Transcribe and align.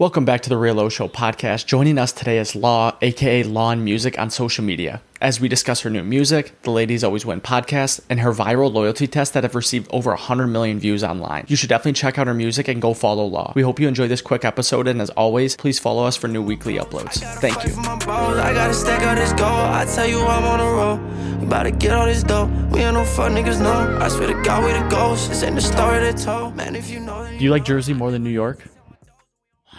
Welcome 0.00 0.24
back 0.24 0.42
to 0.42 0.48
the 0.48 0.56
Real 0.56 0.78
O 0.78 0.88
Show 0.88 1.08
podcast. 1.08 1.66
Joining 1.66 1.98
us 1.98 2.12
today 2.12 2.38
is 2.38 2.54
Law, 2.54 2.96
aka 3.02 3.42
Law 3.42 3.72
and 3.72 3.84
Music, 3.84 4.16
on 4.16 4.30
social 4.30 4.64
media 4.64 5.02
as 5.20 5.40
we 5.40 5.48
discuss 5.48 5.80
her 5.80 5.90
new 5.90 6.04
music, 6.04 6.52
the 6.62 6.70
Ladies 6.70 7.02
Always 7.02 7.26
Win 7.26 7.40
podcast, 7.40 8.00
and 8.08 8.20
her 8.20 8.32
viral 8.32 8.72
loyalty 8.72 9.08
tests 9.08 9.34
that 9.34 9.42
have 9.42 9.56
received 9.56 9.88
over 9.90 10.10
100 10.10 10.46
million 10.46 10.78
views 10.78 11.02
online. 11.02 11.46
You 11.48 11.56
should 11.56 11.68
definitely 11.68 11.94
check 11.94 12.16
out 12.16 12.28
her 12.28 12.34
music 12.34 12.68
and 12.68 12.80
go 12.80 12.94
follow 12.94 13.26
Law. 13.26 13.52
We 13.56 13.62
hope 13.62 13.80
you 13.80 13.88
enjoy 13.88 14.06
this 14.06 14.20
quick 14.20 14.44
episode, 14.44 14.86
and 14.86 15.02
as 15.02 15.10
always, 15.10 15.56
please 15.56 15.80
follow 15.80 16.04
us 16.04 16.16
for 16.16 16.28
new 16.28 16.44
weekly 16.44 16.74
uploads. 16.74 17.14
Thank 17.40 17.64
you. 17.64 17.74
I 17.76 18.52
gotta 18.54 18.74
stack 18.74 19.02
out 19.02 19.16
this 19.16 19.32
gold. 19.32 19.50
I 19.50 19.84
tell 19.84 20.06
you 20.06 20.20
I'm 20.20 20.44
on 20.44 20.58
the 20.60 20.64
road. 20.64 21.40
We 21.40 21.46
about 21.46 21.64
to 21.64 21.72
get 21.72 21.90
all 21.90 22.06
this 22.06 22.22
dope. 22.22 22.48
We 22.70 22.82
ain't 22.82 22.94
no 22.94 23.04
fuck 23.04 23.32
niggas, 23.32 23.60
no. 23.60 23.98
I 24.00 24.06
swear 24.06 24.28
to 24.28 24.42
God, 24.44 24.64
we 24.64 24.78
the 24.78 24.88
ghost. 24.88 25.28
This 25.28 25.42
ain't 25.42 25.56
the 25.56 25.60
story 25.60 25.98
they 25.98 26.12
told. 26.12 26.54
Man, 26.54 26.76
if 26.76 26.88
you 26.88 27.00
know. 27.00 27.28
Do 27.28 27.42
you 27.42 27.50
like 27.50 27.64
Jersey 27.64 27.94
more 27.94 28.12
than 28.12 28.22
New 28.22 28.30
York? 28.30 28.62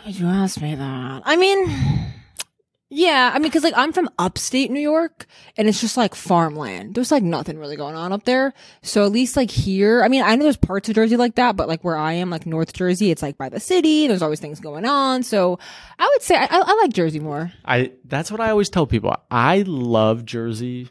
You 0.05 0.27
ask 0.27 0.61
me 0.61 0.75
that? 0.75 1.21
I 1.25 1.35
mean, 1.35 1.67
yeah, 2.89 3.31
I 3.33 3.37
mean, 3.37 3.43
because 3.49 3.63
like 3.63 3.75
I'm 3.77 3.93
from 3.93 4.09
upstate 4.17 4.71
New 4.71 4.79
York, 4.79 5.27
and 5.57 5.67
it's 5.67 5.79
just 5.81 5.97
like 5.97 6.15
farmland. 6.15 6.95
There's 6.95 7.11
like 7.11 7.21
nothing 7.21 7.59
really 7.59 7.75
going 7.75 7.95
on 7.95 8.11
up 8.11 8.23
there. 8.23 8.53
So 8.81 9.05
at 9.05 9.11
least 9.11 9.35
like 9.37 9.51
here, 9.51 10.03
I 10.03 10.07
mean, 10.07 10.23
I 10.23 10.35
know 10.35 10.43
there's 10.43 10.57
parts 10.57 10.89
of 10.89 10.95
Jersey 10.95 11.15
like 11.17 11.35
that, 11.35 11.55
but 11.55 11.67
like 11.67 11.83
where 11.83 11.95
I 11.97 12.13
am, 12.13 12.29
like 12.31 12.45
North 12.47 12.73
Jersey, 12.73 13.11
it's 13.11 13.21
like 13.21 13.37
by 13.37 13.49
the 13.49 13.59
city. 13.59 14.07
There's 14.07 14.21
always 14.23 14.39
things 14.39 14.59
going 14.59 14.85
on. 14.85 15.21
So 15.23 15.59
I 15.99 16.09
would 16.13 16.23
say 16.23 16.35
I, 16.35 16.45
I, 16.45 16.63
I 16.65 16.73
like 16.81 16.93
Jersey 16.93 17.19
more. 17.19 17.51
I 17.63 17.91
that's 18.05 18.31
what 18.31 18.41
I 18.41 18.49
always 18.49 18.69
tell 18.69 18.87
people. 18.87 19.15
I 19.29 19.63
love 19.67 20.25
Jersey 20.25 20.89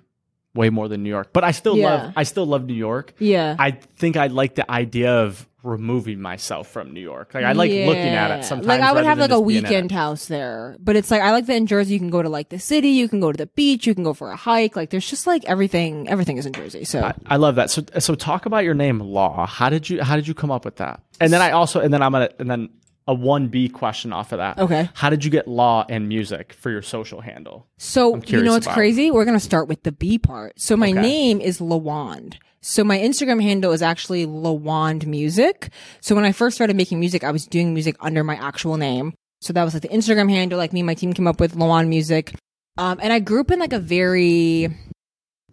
way 0.54 0.70
more 0.70 0.88
than 0.88 1.02
New 1.02 1.10
York, 1.10 1.32
but 1.32 1.42
I 1.44 1.50
still 1.50 1.76
Yeah. 1.76 1.86
love 2.04 2.12
I 2.16 2.22
still 2.22 2.46
love 2.46 2.64
New 2.64 2.74
York. 2.74 3.14
Yeah. 3.18 3.56
I 3.58 3.72
think 3.72 4.16
I 4.16 4.28
like 4.28 4.54
the 4.54 4.70
idea 4.70 5.12
of 5.22 5.48
removing 5.68 6.20
myself 6.20 6.68
from 6.68 6.92
New 6.92 7.00
York. 7.00 7.34
Like 7.34 7.44
I 7.44 7.52
like 7.52 7.70
looking 7.70 8.14
at 8.14 8.38
it 8.38 8.44
sometimes. 8.44 8.66
Like 8.66 8.80
I 8.80 8.92
would 8.92 9.04
have 9.04 9.18
like 9.18 9.30
a 9.30 9.34
just 9.34 9.46
being 9.46 9.58
in 9.58 9.64
it. 9.64 9.68
weekend 9.68 9.92
house 9.92 10.26
there, 10.26 10.76
but 10.80 10.96
it's 10.96 11.10
like 11.10 11.20
I 11.20 11.30
like 11.30 11.46
that 11.46 11.56
in 11.56 11.66
Jersey. 11.66 11.94
You 11.94 11.98
can 11.98 12.10
go 12.10 12.22
to 12.22 12.28
like 12.28 12.48
the 12.48 12.58
city, 12.58 12.88
you 12.90 13.08
can 13.08 13.20
go 13.20 13.30
to 13.30 13.36
the 13.36 13.46
beach, 13.46 13.86
you 13.86 13.94
can 13.94 14.04
go 14.04 14.14
for 14.14 14.30
a 14.30 14.36
hike. 14.36 14.74
Like 14.74 14.90
there's 14.90 15.08
just 15.08 15.26
like 15.26 15.44
everything. 15.44 16.08
Everything 16.08 16.38
is 16.38 16.46
in 16.46 16.52
Jersey. 16.52 16.84
So 16.84 17.02
I, 17.02 17.14
I 17.26 17.36
love 17.36 17.56
that. 17.56 17.70
So 17.70 17.82
so 17.98 18.14
talk 18.14 18.46
about 18.46 18.64
your 18.64 18.74
name, 18.74 19.00
Law. 19.00 19.46
How 19.46 19.68
did 19.68 19.88
you 19.88 20.02
how 20.02 20.16
did 20.16 20.26
you 20.26 20.34
come 20.34 20.50
up 20.50 20.64
with 20.64 20.76
that? 20.76 21.02
And 21.20 21.32
then 21.32 21.42
I 21.42 21.52
also 21.52 21.80
and 21.80 21.92
then 21.92 22.02
I'm 22.02 22.12
gonna 22.12 22.30
and 22.38 22.50
then 22.50 22.70
a 23.08 23.14
one 23.14 23.48
B 23.48 23.68
question 23.68 24.12
off 24.12 24.30
of 24.30 24.38
that. 24.38 24.58
Okay. 24.58 24.88
How 24.94 25.10
did 25.10 25.24
you 25.24 25.30
get 25.30 25.48
Law 25.48 25.84
and 25.88 26.08
music 26.08 26.52
for 26.52 26.70
your 26.70 26.82
social 26.82 27.20
handle? 27.22 27.66
So 27.78 28.16
you 28.26 28.42
know 28.42 28.52
what's 28.52 28.66
about. 28.66 28.74
crazy? 28.74 29.10
We're 29.10 29.24
gonna 29.24 29.40
start 29.40 29.66
with 29.66 29.82
the 29.82 29.90
B 29.92 30.18
part. 30.18 30.60
So 30.60 30.76
my 30.76 30.90
Okay. 30.90 31.00
name 31.00 31.40
is 31.40 31.58
Lawand. 31.58 32.34
So 32.60 32.84
my 32.84 32.98
Instagram 32.98 33.40
handle 33.42 33.72
is 33.72 33.82
actually 33.82 34.26
Lawand 34.26 35.06
Music. 35.06 35.70
So 36.00 36.14
when 36.14 36.24
I 36.24 36.32
first 36.32 36.54
started 36.56 36.76
making 36.76 37.00
music, 37.00 37.24
I 37.24 37.30
was 37.30 37.46
doing 37.46 37.72
music 37.72 37.96
under 38.00 38.22
my 38.22 38.34
actual 38.36 38.76
name. 38.76 39.14
So 39.40 39.52
that 39.52 39.64
was 39.64 39.72
like 39.74 39.82
the 39.84 39.88
Instagram 39.88 40.28
handle. 40.28 40.58
Like 40.58 40.72
me 40.72 40.80
and 40.80 40.86
my 40.86 40.94
team 40.94 41.12
came 41.14 41.26
up 41.26 41.40
with 41.40 41.54
Lawand 41.56 41.88
Music. 41.88 42.34
Um, 42.76 42.98
and 43.02 43.12
I 43.12 43.20
grew 43.20 43.40
up 43.40 43.50
in 43.50 43.58
like 43.58 43.72
a 43.72 43.78
very 43.80 44.68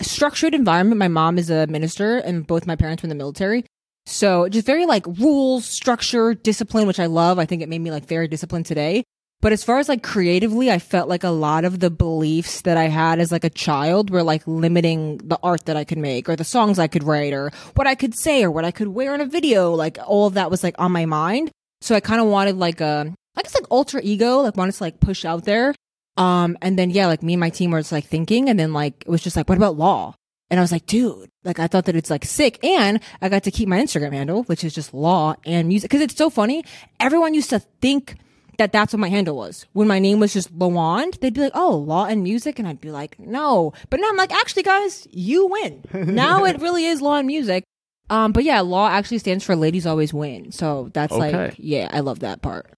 structured 0.02 0.53
environment. 0.53 1.00
My 1.00 1.08
mom 1.08 1.38
is 1.38 1.50
a 1.50 1.67
minister, 1.67 2.17
and 2.17 2.45
both 2.45 2.67
my 2.67 2.76
parents 2.76 3.02
were 3.03 3.06
in 3.08 3.09
the 3.09 3.16
military. 3.16 3.64
So 4.06 4.48
just 4.50 4.66
very 4.66 4.86
like 4.86 5.06
rules, 5.08 5.66
structure, 5.66 6.34
discipline, 6.34 6.88
which 6.88 7.00
I 7.00 7.08
love. 7.08 7.39
I 7.39 7.45
think 7.45 7.61
it 7.61 7.70
made 7.70 7.81
me 7.81 7.92
like 7.92 8.06
very 8.06 8.28
disciplined 8.28 8.66
today. 8.66 9.03
But 9.42 9.52
as 9.52 9.64
far 9.64 9.80
as 9.80 9.89
like 9.89 10.02
creatively, 10.02 10.72
I 10.72 10.80
felt 10.80 11.09
like 11.09 11.23
a 11.23 11.30
lot 11.30 11.66
of 11.66 11.80
the 11.80 11.92
beliefs 11.92 12.61
that 12.61 12.78
I 12.78 12.88
had 12.88 13.20
as 13.20 13.31
like 13.31 13.44
a 13.44 13.50
child 13.50 14.09
were 14.09 14.23
like 14.23 14.42
limiting 14.48 15.17
the 15.17 15.38
art 15.44 15.66
that 15.66 15.78
I 15.78 15.83
could 15.83 15.98
make 15.98 16.30
or 16.30 16.36
the 16.36 16.44
songs 16.44 16.80
I 16.80 16.88
could 16.88 17.03
write 17.03 17.33
or 17.33 17.52
what 17.76 17.88
I 17.88 17.95
could 17.95 18.16
say 18.16 18.44
or 18.44 18.50
what 18.50 18.66
I 18.66 18.72
could 18.72 18.88
wear 18.88 19.14
in 19.14 19.22
a 19.22 19.26
video. 19.26 19.73
Like 19.73 19.98
all 20.06 20.28
of 20.28 20.36
that 20.36 20.50
was 20.50 20.64
like 20.64 20.76
on 20.80 20.92
my 20.92 21.06
mind. 21.06 21.52
So 21.81 21.95
I 21.95 22.00
kind 22.00 22.22
of 22.22 22.28
wanted 22.28 22.58
like 22.58 22.81
a, 22.81 23.14
I 23.36 23.42
guess 23.42 23.53
like 23.53 23.70
alter 23.70 24.00
ego, 24.03 24.39
like 24.39 24.58
wanted 24.58 24.73
to 24.73 24.83
like 24.83 25.00
push 25.00 25.26
out 25.26 25.45
there. 25.45 25.76
Um, 26.17 26.58
and 26.61 26.80
then 26.80 26.89
yeah, 26.89 27.08
like 27.08 27.22
me 27.22 27.33
and 27.33 27.39
my 27.39 27.50
team 27.50 27.72
were 27.72 27.80
just 27.80 27.92
like 27.92 28.06
thinking 28.06 28.50
and 28.50 28.59
then 28.59 28.73
like 28.73 29.03
it 29.06 29.09
was 29.09 29.22
just 29.22 29.36
like, 29.36 29.50
what 29.50 29.58
about 29.58 29.78
law? 29.78 30.16
And 30.49 30.59
I 30.59 30.63
was 30.63 30.71
like, 30.71 30.85
dude, 30.85 31.29
like 31.43 31.59
I 31.59 31.67
thought 31.67 31.86
that 31.86 31.95
it's 31.95 32.09
like 32.09 32.23
sick. 32.25 32.64
And 32.64 32.99
I 33.21 33.30
got 33.30 33.43
to 33.43 33.52
keep 33.52 33.67
my 33.67 33.80
Instagram 33.80 34.14
handle, 34.14 34.43
which 34.43 34.64
is 34.64 34.73
just 34.75 34.93
law 34.93 35.36
and 35.45 35.67
music. 35.67 35.89
Cause 35.89 36.02
it's 36.02 36.15
so 36.15 36.30
funny. 36.30 36.64
Everyone 36.99 37.33
used 37.33 37.49
to 37.49 37.59
think 37.81 38.15
that 38.58 38.71
that's 38.71 38.93
what 38.93 38.99
my 38.99 39.09
handle 39.09 39.36
was. 39.36 39.65
When 39.73 39.87
my 39.87 39.99
name 39.99 40.20
was 40.20 40.33
just 40.33 40.58
Lawand, 40.58 41.20
they'd 41.20 41.33
be 41.33 41.42
like, 41.42 41.52
oh, 41.55 41.75
law 41.75 42.05
and 42.05 42.23
music. 42.23 42.59
And 42.59 42.67
I'd 42.67 42.80
be 42.80 42.92
like, 42.92 43.20
no. 43.20 43.73
But 43.89 43.99
now 43.99 44.08
I'm 44.09 44.17
like, 44.17 44.31
actually, 44.31 44.64
guys, 44.64 45.08
you 45.11 45.47
win. 45.47 45.83
now 45.93 46.45
it 46.45 46.61
really 46.61 46.86
is 46.86 47.02
law 47.02 47.15
and 47.17 47.27
music. 47.27 47.64
Um, 48.09 48.31
but 48.31 48.43
yeah, 48.43 48.61
law 48.61 48.87
actually 48.87 49.17
stands 49.17 49.43
for 49.43 49.55
ladies 49.55 49.87
always 49.87 50.14
win. 50.14 50.52
So 50.52 50.89
that's 50.93 51.11
Okay. 51.11 51.31
like, 51.47 51.55
yeah, 51.58 51.89
I 51.91 52.02
love 52.02 52.20
that 52.20 52.41
part. 52.43 52.71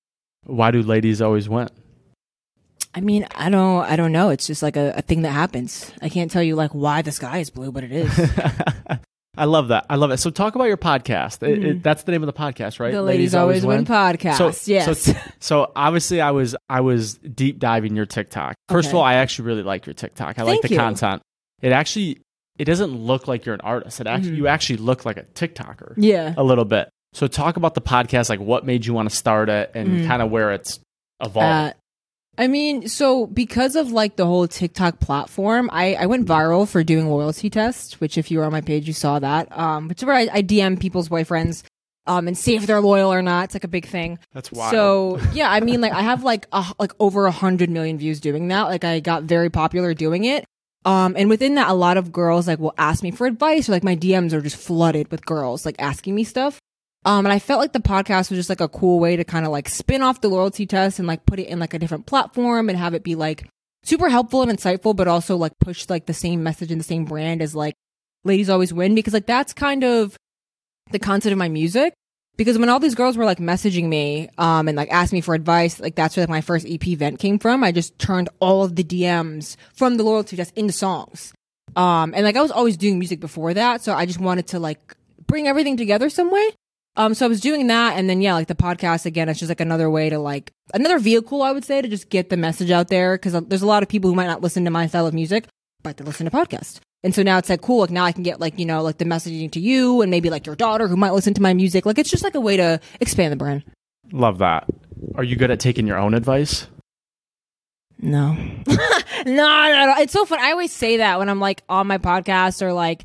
Why 0.45 0.71
do 0.71 0.81
ladies 0.81 1.21
always 1.21 1.49
win? 1.49 1.67
I 2.97 3.01
mean, 3.01 3.27
I 3.35 3.49
don't, 3.51 3.83
I 3.85 3.95
don't 3.95 4.11
know. 4.11 4.29
It's 4.29 4.47
just 4.47 4.63
like 4.63 4.75
a, 4.75 4.91
a 4.97 5.01
thing 5.03 5.21
that 5.21 5.29
happens. 5.29 5.91
I 6.01 6.09
can't 6.09 6.31
tell 6.31 6.41
you 6.41 6.55
like 6.55 6.71
why 6.71 7.03
the 7.03 7.11
sky 7.11 7.37
is 7.37 7.51
blue, 7.51 7.71
but 7.71 7.83
it 7.83 7.91
is. 7.91 8.31
I 9.37 9.45
love 9.45 9.67
that. 9.67 9.85
I 9.87 9.97
love 9.97 10.09
it. 10.09 10.17
So 10.17 10.31
talk 10.31 10.55
about 10.55 10.63
your 10.63 10.77
podcast. 10.77 11.47
It- 11.47 11.63
it- 11.63 11.83
that's 11.83 12.01
the 12.03 12.11
name 12.11 12.23
of 12.23 12.25
the 12.27 12.33
podcast, 12.33 12.79
right? 12.79 12.87
Mm-hmm. 12.87 12.95
the 12.95 13.01
Ladies, 13.03 13.35
Always 13.35 13.63
Win, 13.63 13.85
podcast. 13.85 14.37
So, 14.55 14.71
yes. 14.71 14.99
So, 15.03 15.13
so 15.39 15.71
obviously, 15.75 16.21
I 16.21 16.31
was 16.31 16.55
I 16.67 16.81
was 16.81 17.13
deep 17.19 17.59
diving 17.59 17.95
your 17.95 18.07
TikTok. 18.07 18.55
First 18.69 18.89
of 18.89 18.95
all, 18.95 19.03
I 19.03 19.13
actually 19.15 19.45
really 19.45 19.61
like 19.61 19.85
your 19.85 19.93
TikTok. 19.93 20.39
I 20.39 20.41
like 20.41 20.61
the 20.61 20.69
you. 20.69 20.77
content. 20.77 21.21
It 21.61 21.71
actually 21.73 22.17
it 22.57 22.65
doesn't 22.65 22.95
look 22.95 23.27
like 23.27 23.45
you're 23.45 23.53
an 23.53 23.61
artist. 23.61 24.01
It 24.01 24.07
actually 24.07 24.37
you 24.37 24.47
actually 24.47 24.77
look 24.77 25.05
like 25.05 25.17
a 25.17 25.23
TikToker 25.23 25.91
Mm-hmm. 25.91 26.01
yeah. 26.03 26.33
a 26.35 26.43
little 26.43 26.65
bit. 26.65 26.89
So 27.13 27.27
talk 27.27 27.57
about 27.57 27.75
the 27.75 27.81
podcast, 27.81 28.29
like 28.29 28.39
what 28.39 28.65
made 28.65 28.87
you 28.87 28.95
want 28.95 29.07
to 29.07 29.15
start 29.15 29.49
it, 29.49 29.69
and 29.75 30.07
kind 30.07 30.23
of 30.23 30.31
where 30.31 30.51
it's 30.51 30.79
evolved. 31.21 31.75
Uh, 31.75 31.77
I 32.37 32.47
mean, 32.47 32.87
so 32.87 33.25
because 33.25 33.75
of 33.75 33.91
like 33.91 34.15
the 34.15 34.25
whole 34.25 34.47
TikTok 34.47 34.99
platform, 34.99 35.69
I, 35.73 35.95
I 35.95 36.05
went 36.05 36.27
viral 36.27 36.67
for 36.67 36.83
doing 36.83 37.09
loyalty 37.09 37.49
tests, 37.49 37.99
which 37.99 38.17
if 38.17 38.29
you 38.29 38.37
were 38.39 38.45
on 38.45 38.51
my 38.51 38.61
page, 38.61 38.87
you 38.87 38.93
saw 38.93 39.17
that. 39.19 39.55
Um, 39.57 39.87
which 39.87 39.99
is 40.01 40.05
where 40.05 40.15
I, 40.15 40.27
I 40.31 40.43
DM 40.43 40.79
people's 40.79 41.09
boyfriends, 41.09 41.63
um, 42.05 42.27
and 42.27 42.37
see 42.37 42.55
if 42.55 42.67
they're 42.67 42.79
loyal 42.79 43.11
or 43.11 43.23
not. 43.23 43.45
It's 43.45 43.55
like 43.55 43.63
a 43.63 43.67
big 43.69 43.87
thing. 43.87 44.19
That's 44.33 44.51
wild. 44.51 44.71
So 44.71 45.19
yeah, 45.33 45.51
I 45.51 45.61
mean, 45.61 45.81
like 45.81 45.93
I 45.93 46.01
have 46.01 46.23
like 46.23 46.45
a, 46.51 46.63
like 46.77 46.91
over 46.99 47.25
a 47.25 47.31
hundred 47.31 47.71
million 47.71 47.97
views 47.97 48.19
doing 48.19 48.47
that. 48.49 48.63
Like 48.63 48.83
I 48.83 48.99
got 48.99 49.23
very 49.23 49.49
popular 49.49 49.93
doing 49.95 50.25
it. 50.25 50.45
Um, 50.85 51.15
and 51.17 51.29
within 51.29 51.55
that, 51.55 51.69
a 51.69 51.73
lot 51.73 51.97
of 51.97 52.11
girls 52.11 52.47
like 52.47 52.59
will 52.59 52.73
ask 52.77 53.03
me 53.03 53.11
for 53.11 53.27
advice 53.27 53.67
or 53.67 53.73
like 53.73 53.83
my 53.83 53.95
DMs 53.95 54.31
are 54.31 54.41
just 54.41 54.55
flooded 54.55 55.11
with 55.11 55.25
girls 55.25 55.65
like 55.65 55.75
asking 55.79 56.15
me 56.15 56.23
stuff. 56.23 56.59
Um, 57.05 57.25
and 57.25 57.31
I 57.31 57.39
felt 57.39 57.61
like 57.61 57.73
the 57.73 57.79
podcast 57.79 58.29
was 58.29 58.39
just 58.39 58.49
like 58.49 58.61
a 58.61 58.67
cool 58.67 58.99
way 58.99 59.15
to 59.15 59.23
kind 59.23 59.45
of 59.45 59.51
like 59.51 59.69
spin 59.69 60.01
off 60.01 60.21
the 60.21 60.27
loyalty 60.27 60.65
test 60.65 60.99
and 60.99 61.07
like 61.07 61.25
put 61.25 61.39
it 61.39 61.47
in 61.47 61.59
like 61.59 61.73
a 61.73 61.79
different 61.79 62.05
platform 62.05 62.69
and 62.69 62.77
have 62.77 62.93
it 62.93 63.03
be 63.03 63.15
like 63.15 63.47
super 63.83 64.09
helpful 64.09 64.41
and 64.41 64.51
insightful, 64.51 64.95
but 64.95 65.07
also 65.07 65.37
like 65.37 65.53
push 65.59 65.89
like 65.89 66.05
the 66.05 66.13
same 66.13 66.43
message 66.43 66.71
and 66.71 66.79
the 66.79 66.85
same 66.85 67.05
brand 67.05 67.41
as 67.41 67.55
like 67.55 67.75
ladies 68.23 68.49
always 68.49 68.73
win 68.73 68.93
because 68.93 69.13
like 69.13 69.25
that's 69.25 69.53
kind 69.53 69.83
of 69.83 70.17
the 70.91 70.99
concept 70.99 71.31
of 71.31 71.37
my 71.37 71.49
music. 71.49 71.93
Because 72.35 72.59
when 72.59 72.69
all 72.69 72.79
these 72.79 72.93
girls 72.93 73.17
were 73.17 73.25
like 73.25 73.39
messaging 73.39 73.85
me, 73.85 74.29
um, 74.37 74.67
and 74.67 74.77
like 74.77 74.91
asking 74.91 75.17
me 75.17 75.21
for 75.21 75.33
advice, 75.33 75.79
like 75.79 75.95
that's 75.95 76.15
where 76.15 76.23
like 76.23 76.29
my 76.29 76.41
first 76.41 76.67
EP 76.69 76.83
Vent 76.83 77.17
came 77.17 77.39
from. 77.39 77.63
I 77.63 77.71
just 77.71 77.97
turned 77.97 78.29
all 78.39 78.63
of 78.63 78.75
the 78.75 78.83
DMs 78.83 79.55
from 79.73 79.97
the 79.97 80.03
loyalty 80.03 80.35
test 80.35 80.53
into 80.55 80.71
songs. 80.71 81.33
Um, 81.75 82.13
and 82.13 82.23
like 82.23 82.35
I 82.35 82.41
was 82.41 82.51
always 82.51 82.77
doing 82.77 82.99
music 82.99 83.19
before 83.19 83.55
that, 83.55 83.81
so 83.81 83.93
I 83.93 84.05
just 84.05 84.19
wanted 84.19 84.47
to 84.47 84.59
like 84.59 84.95
bring 85.25 85.47
everything 85.47 85.77
together 85.77 86.09
some 86.09 86.29
way. 86.29 86.51
Um, 86.97 87.13
so 87.13 87.25
I 87.25 87.29
was 87.29 87.39
doing 87.39 87.67
that, 87.67 87.95
and 87.95 88.09
then 88.09 88.21
yeah, 88.21 88.33
like 88.33 88.47
the 88.47 88.55
podcast 88.55 89.05
again, 89.05 89.29
it's 89.29 89.39
just 89.39 89.49
like 89.49 89.61
another 89.61 89.89
way 89.89 90.09
to 90.09 90.17
like 90.17 90.51
another 90.73 90.97
vehicle, 90.97 91.43
I 91.43 91.51
would 91.51 91.63
say, 91.63 91.81
to 91.81 91.87
just 91.87 92.09
get 92.09 92.29
the 92.29 92.37
message 92.37 92.71
out 92.71 92.87
there. 92.87 93.15
Because 93.15 93.33
there's 93.45 93.61
a 93.61 93.67
lot 93.67 93.83
of 93.83 93.89
people 93.89 94.09
who 94.09 94.15
might 94.15 94.25
not 94.25 94.41
listen 94.41 94.65
to 94.65 94.71
my 94.71 94.87
style 94.87 95.05
of 95.05 95.13
music, 95.13 95.45
but 95.83 95.97
they 95.97 96.03
listen 96.03 96.25
to 96.25 96.31
podcasts. 96.31 96.79
And 97.03 97.13
so 97.13 97.21
now 97.21 97.37
it's 97.37 97.49
like 97.49 97.61
cool. 97.61 97.81
Like 97.81 97.91
now 97.91 98.03
I 98.03 98.11
can 98.11 98.23
get 98.23 98.39
like 98.39 98.57
you 98.57 98.65
know 98.65 98.81
like 98.81 98.97
the 98.97 99.05
messaging 99.05 99.51
to 99.51 99.59
you 99.59 100.01
and 100.01 100.09
maybe 100.09 100.31
like 100.31 100.47
your 100.47 100.55
daughter 100.55 100.87
who 100.87 100.97
might 100.97 101.11
listen 101.11 101.35
to 101.35 101.41
my 101.41 101.53
music. 101.53 101.85
Like 101.85 101.99
it's 101.99 102.09
just 102.09 102.23
like 102.23 102.35
a 102.35 102.41
way 102.41 102.57
to 102.57 102.79
expand 102.99 103.31
the 103.31 103.37
brand. 103.37 103.63
Love 104.11 104.39
that. 104.39 104.65
Are 105.15 105.23
you 105.23 105.35
good 105.35 105.51
at 105.51 105.59
taking 105.59 105.85
your 105.85 105.99
own 105.99 106.15
advice? 106.15 106.65
No. 107.99 108.33
no, 108.67 108.83
no, 109.25 109.85
no. 109.85 109.93
It's 109.99 110.13
so 110.13 110.25
fun. 110.25 110.39
I 110.39 110.51
always 110.51 110.71
say 110.71 110.97
that 110.97 111.19
when 111.19 111.29
I'm 111.29 111.39
like 111.39 111.61
on 111.69 111.85
my 111.85 111.99
podcast 111.99 112.63
or 112.63 112.73
like 112.73 113.03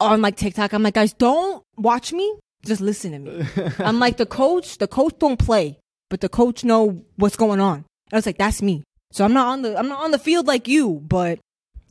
on 0.00 0.20
like 0.20 0.36
TikTok. 0.36 0.72
I'm 0.72 0.82
like, 0.82 0.94
guys, 0.94 1.12
don't 1.12 1.62
watch 1.76 2.12
me. 2.12 2.34
Just 2.64 2.80
listen 2.80 3.12
to 3.12 3.18
me. 3.18 3.46
I'm 3.78 3.98
like 3.98 4.16
the 4.16 4.26
coach. 4.26 4.78
The 4.78 4.86
coach 4.86 5.14
don't 5.18 5.38
play, 5.38 5.78
but 6.10 6.20
the 6.20 6.28
coach 6.28 6.64
know 6.64 7.04
what's 7.16 7.36
going 7.36 7.60
on. 7.60 7.76
And 7.76 7.84
I 8.12 8.16
was 8.16 8.26
like, 8.26 8.38
that's 8.38 8.62
me. 8.62 8.84
So 9.10 9.24
I'm 9.24 9.32
not 9.32 9.48
on 9.48 9.62
the 9.62 9.78
I'm 9.78 9.88
not 9.88 10.04
on 10.04 10.10
the 10.10 10.18
field 10.18 10.46
like 10.46 10.68
you, 10.68 11.00
but 11.06 11.38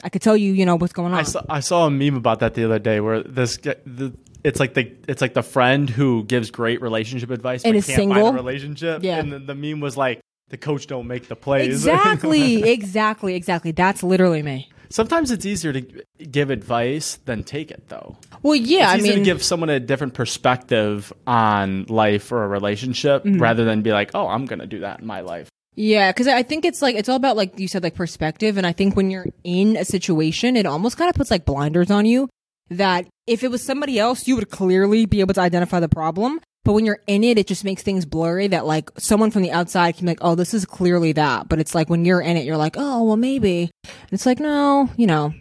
I 0.03 0.09
could 0.09 0.21
tell 0.21 0.37
you, 0.37 0.53
you 0.53 0.65
know, 0.65 0.75
what's 0.75 0.93
going 0.93 1.13
on. 1.13 1.19
I 1.19 1.23
saw, 1.23 1.41
I 1.49 1.59
saw 1.59 1.87
a 1.87 1.91
meme 1.91 2.15
about 2.15 2.39
that 2.39 2.53
the 2.55 2.65
other 2.65 2.79
day 2.79 2.99
where 2.99 3.21
this 3.21 3.57
the 3.57 4.13
it's 4.43 4.59
like 4.59 4.73
the 4.73 4.95
it's 5.07 5.21
like 5.21 5.33
the 5.33 5.43
friend 5.43 5.89
who 5.89 6.23
gives 6.23 6.49
great 6.51 6.81
relationship 6.81 7.29
advice 7.29 7.63
And 7.63 7.73
but 7.73 7.77
is 7.79 7.85
can't 7.85 8.11
find 8.11 8.27
a 8.27 8.31
relationship. 8.31 9.03
Yeah. 9.03 9.19
And 9.19 9.31
then 9.31 9.45
the 9.45 9.55
meme 9.55 9.79
was 9.79 9.97
like 9.97 10.21
the 10.49 10.57
coach 10.57 10.87
don't 10.87 11.07
make 11.07 11.27
the 11.27 11.35
plays. 11.35 11.67
exactly, 11.85 12.63
exactly, 12.69 13.35
exactly. 13.35 13.71
That's 13.71 14.03
literally 14.03 14.41
me. 14.41 14.69
Sometimes 14.91 15.31
it's 15.31 15.45
easier 15.45 15.73
to 15.73 15.81
give 16.29 16.49
advice 16.49 17.15
than 17.25 17.43
take 17.43 17.71
it, 17.71 17.87
though. 17.87 18.17
Well, 18.43 18.55
yeah, 18.55 18.93
It's 18.93 19.03
I 19.03 19.07
mean, 19.07 19.17
to 19.19 19.23
give 19.23 19.41
someone 19.43 19.69
a 19.69 19.79
different 19.79 20.13
perspective 20.13 21.11
on 21.25 21.85
life 21.89 22.31
or 22.31 22.43
a 22.43 22.47
relationship 22.47 23.23
Mm-hmm. 23.23 23.41
rather 23.41 23.63
than 23.65 23.81
be 23.81 23.91
like, 23.91 24.11
"Oh, 24.13 24.27
I'm 24.27 24.45
going 24.45 24.59
to 24.59 24.67
do 24.67 24.79
that 24.79 24.99
in 25.01 25.05
my 25.07 25.21
life." 25.21 25.49
Yeah, 25.75 26.11
because 26.11 26.27
I 26.27 26.43
think 26.43 26.65
it's 26.65 26.81
like 26.81 26.95
it's 26.95 27.07
all 27.09 27.15
about 27.15 27.37
like 27.37 27.57
you 27.59 27.67
said, 27.67 27.83
like 27.83 27.95
perspective, 27.95 28.57
and 28.57 28.67
I 28.67 28.73
think 28.73 28.95
when 28.95 29.09
you're 29.09 29.25
in 29.43 29.77
a 29.77 29.85
situation, 29.85 30.55
it 30.57 30.65
almost 30.65 30.97
kind 30.97 31.09
of 31.09 31.15
puts 31.15 31.31
like 31.31 31.45
blinders 31.45 31.89
on 31.89 32.05
you. 32.05 32.27
That 32.71 33.05
if 33.27 33.43
it 33.43 33.51
was 33.51 33.63
somebody 33.63 33.99
else, 33.99 34.27
you 34.27 34.35
would 34.35 34.49
clearly 34.49 35.05
be 35.05 35.19
able 35.19 35.33
to 35.35 35.41
identify 35.41 35.79
the 35.79 35.89
problem. 35.89 36.39
But 36.63 36.73
when 36.73 36.85
you're 36.85 36.99
in 37.07 37.23
it, 37.23 37.37
it 37.39 37.47
just 37.47 37.63
makes 37.63 37.81
things 37.81 38.05
blurry. 38.05 38.47
That 38.47 38.65
like 38.65 38.89
someone 38.97 39.31
from 39.31 39.41
the 39.41 39.51
outside 39.51 39.97
can 39.97 40.05
be 40.05 40.11
like, 40.11 40.19
oh, 40.21 40.35
this 40.35 40.53
is 40.53 40.65
clearly 40.65 41.11
that. 41.13 41.49
But 41.49 41.59
it's 41.59 41.73
like 41.75 41.89
when 41.89 42.05
you're 42.05 42.21
in 42.21 42.37
it, 42.37 42.45
you're 42.45 42.57
like, 42.57 42.75
oh, 42.77 43.03
well, 43.03 43.17
maybe. 43.17 43.71
And 43.83 44.13
it's 44.13 44.25
like, 44.25 44.39
no, 44.39 44.89
you 44.95 45.07
know, 45.07 45.33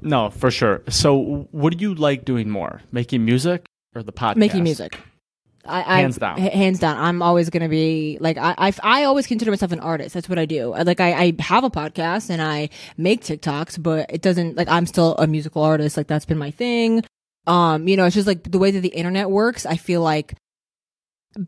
No, 0.00 0.30
for 0.30 0.50
sure. 0.50 0.82
So, 0.88 1.48
what 1.50 1.76
do 1.76 1.82
you 1.82 1.94
like 1.94 2.24
doing 2.24 2.48
more, 2.48 2.82
making 2.92 3.24
music 3.24 3.64
or 3.94 4.02
the 4.02 4.12
podcast? 4.12 4.36
making 4.36 4.62
music. 4.64 4.98
I, 5.64 5.78
I, 5.82 6.00
Hands 6.00 6.16
down. 6.16 6.38
h- 6.40 6.52
hands 6.52 6.78
down. 6.80 6.96
I'm 6.96 7.22
always 7.22 7.48
gonna 7.50 7.68
be 7.68 8.18
like 8.20 8.36
I, 8.36 8.54
I. 8.58 8.72
I 8.82 9.04
always 9.04 9.26
consider 9.26 9.50
myself 9.50 9.70
an 9.72 9.80
artist. 9.80 10.14
That's 10.14 10.28
what 10.28 10.38
I 10.38 10.44
do. 10.44 10.74
Like 10.74 10.98
I, 11.00 11.12
I 11.12 11.32
have 11.40 11.62
a 11.64 11.70
podcast 11.70 12.30
and 12.30 12.42
I 12.42 12.68
make 12.96 13.20
TikToks, 13.22 13.80
but 13.82 14.10
it 14.12 14.22
doesn't 14.22 14.56
like 14.56 14.68
I'm 14.68 14.86
still 14.86 15.14
a 15.16 15.26
musical 15.26 15.62
artist. 15.62 15.96
Like 15.96 16.08
that's 16.08 16.24
been 16.24 16.38
my 16.38 16.50
thing. 16.50 17.04
Um, 17.46 17.86
you 17.88 17.96
know, 17.96 18.04
it's 18.04 18.14
just 18.14 18.26
like 18.26 18.50
the 18.50 18.58
way 18.58 18.70
that 18.72 18.80
the 18.80 18.88
internet 18.88 19.30
works. 19.30 19.64
I 19.66 19.76
feel 19.76 20.00
like 20.00 20.34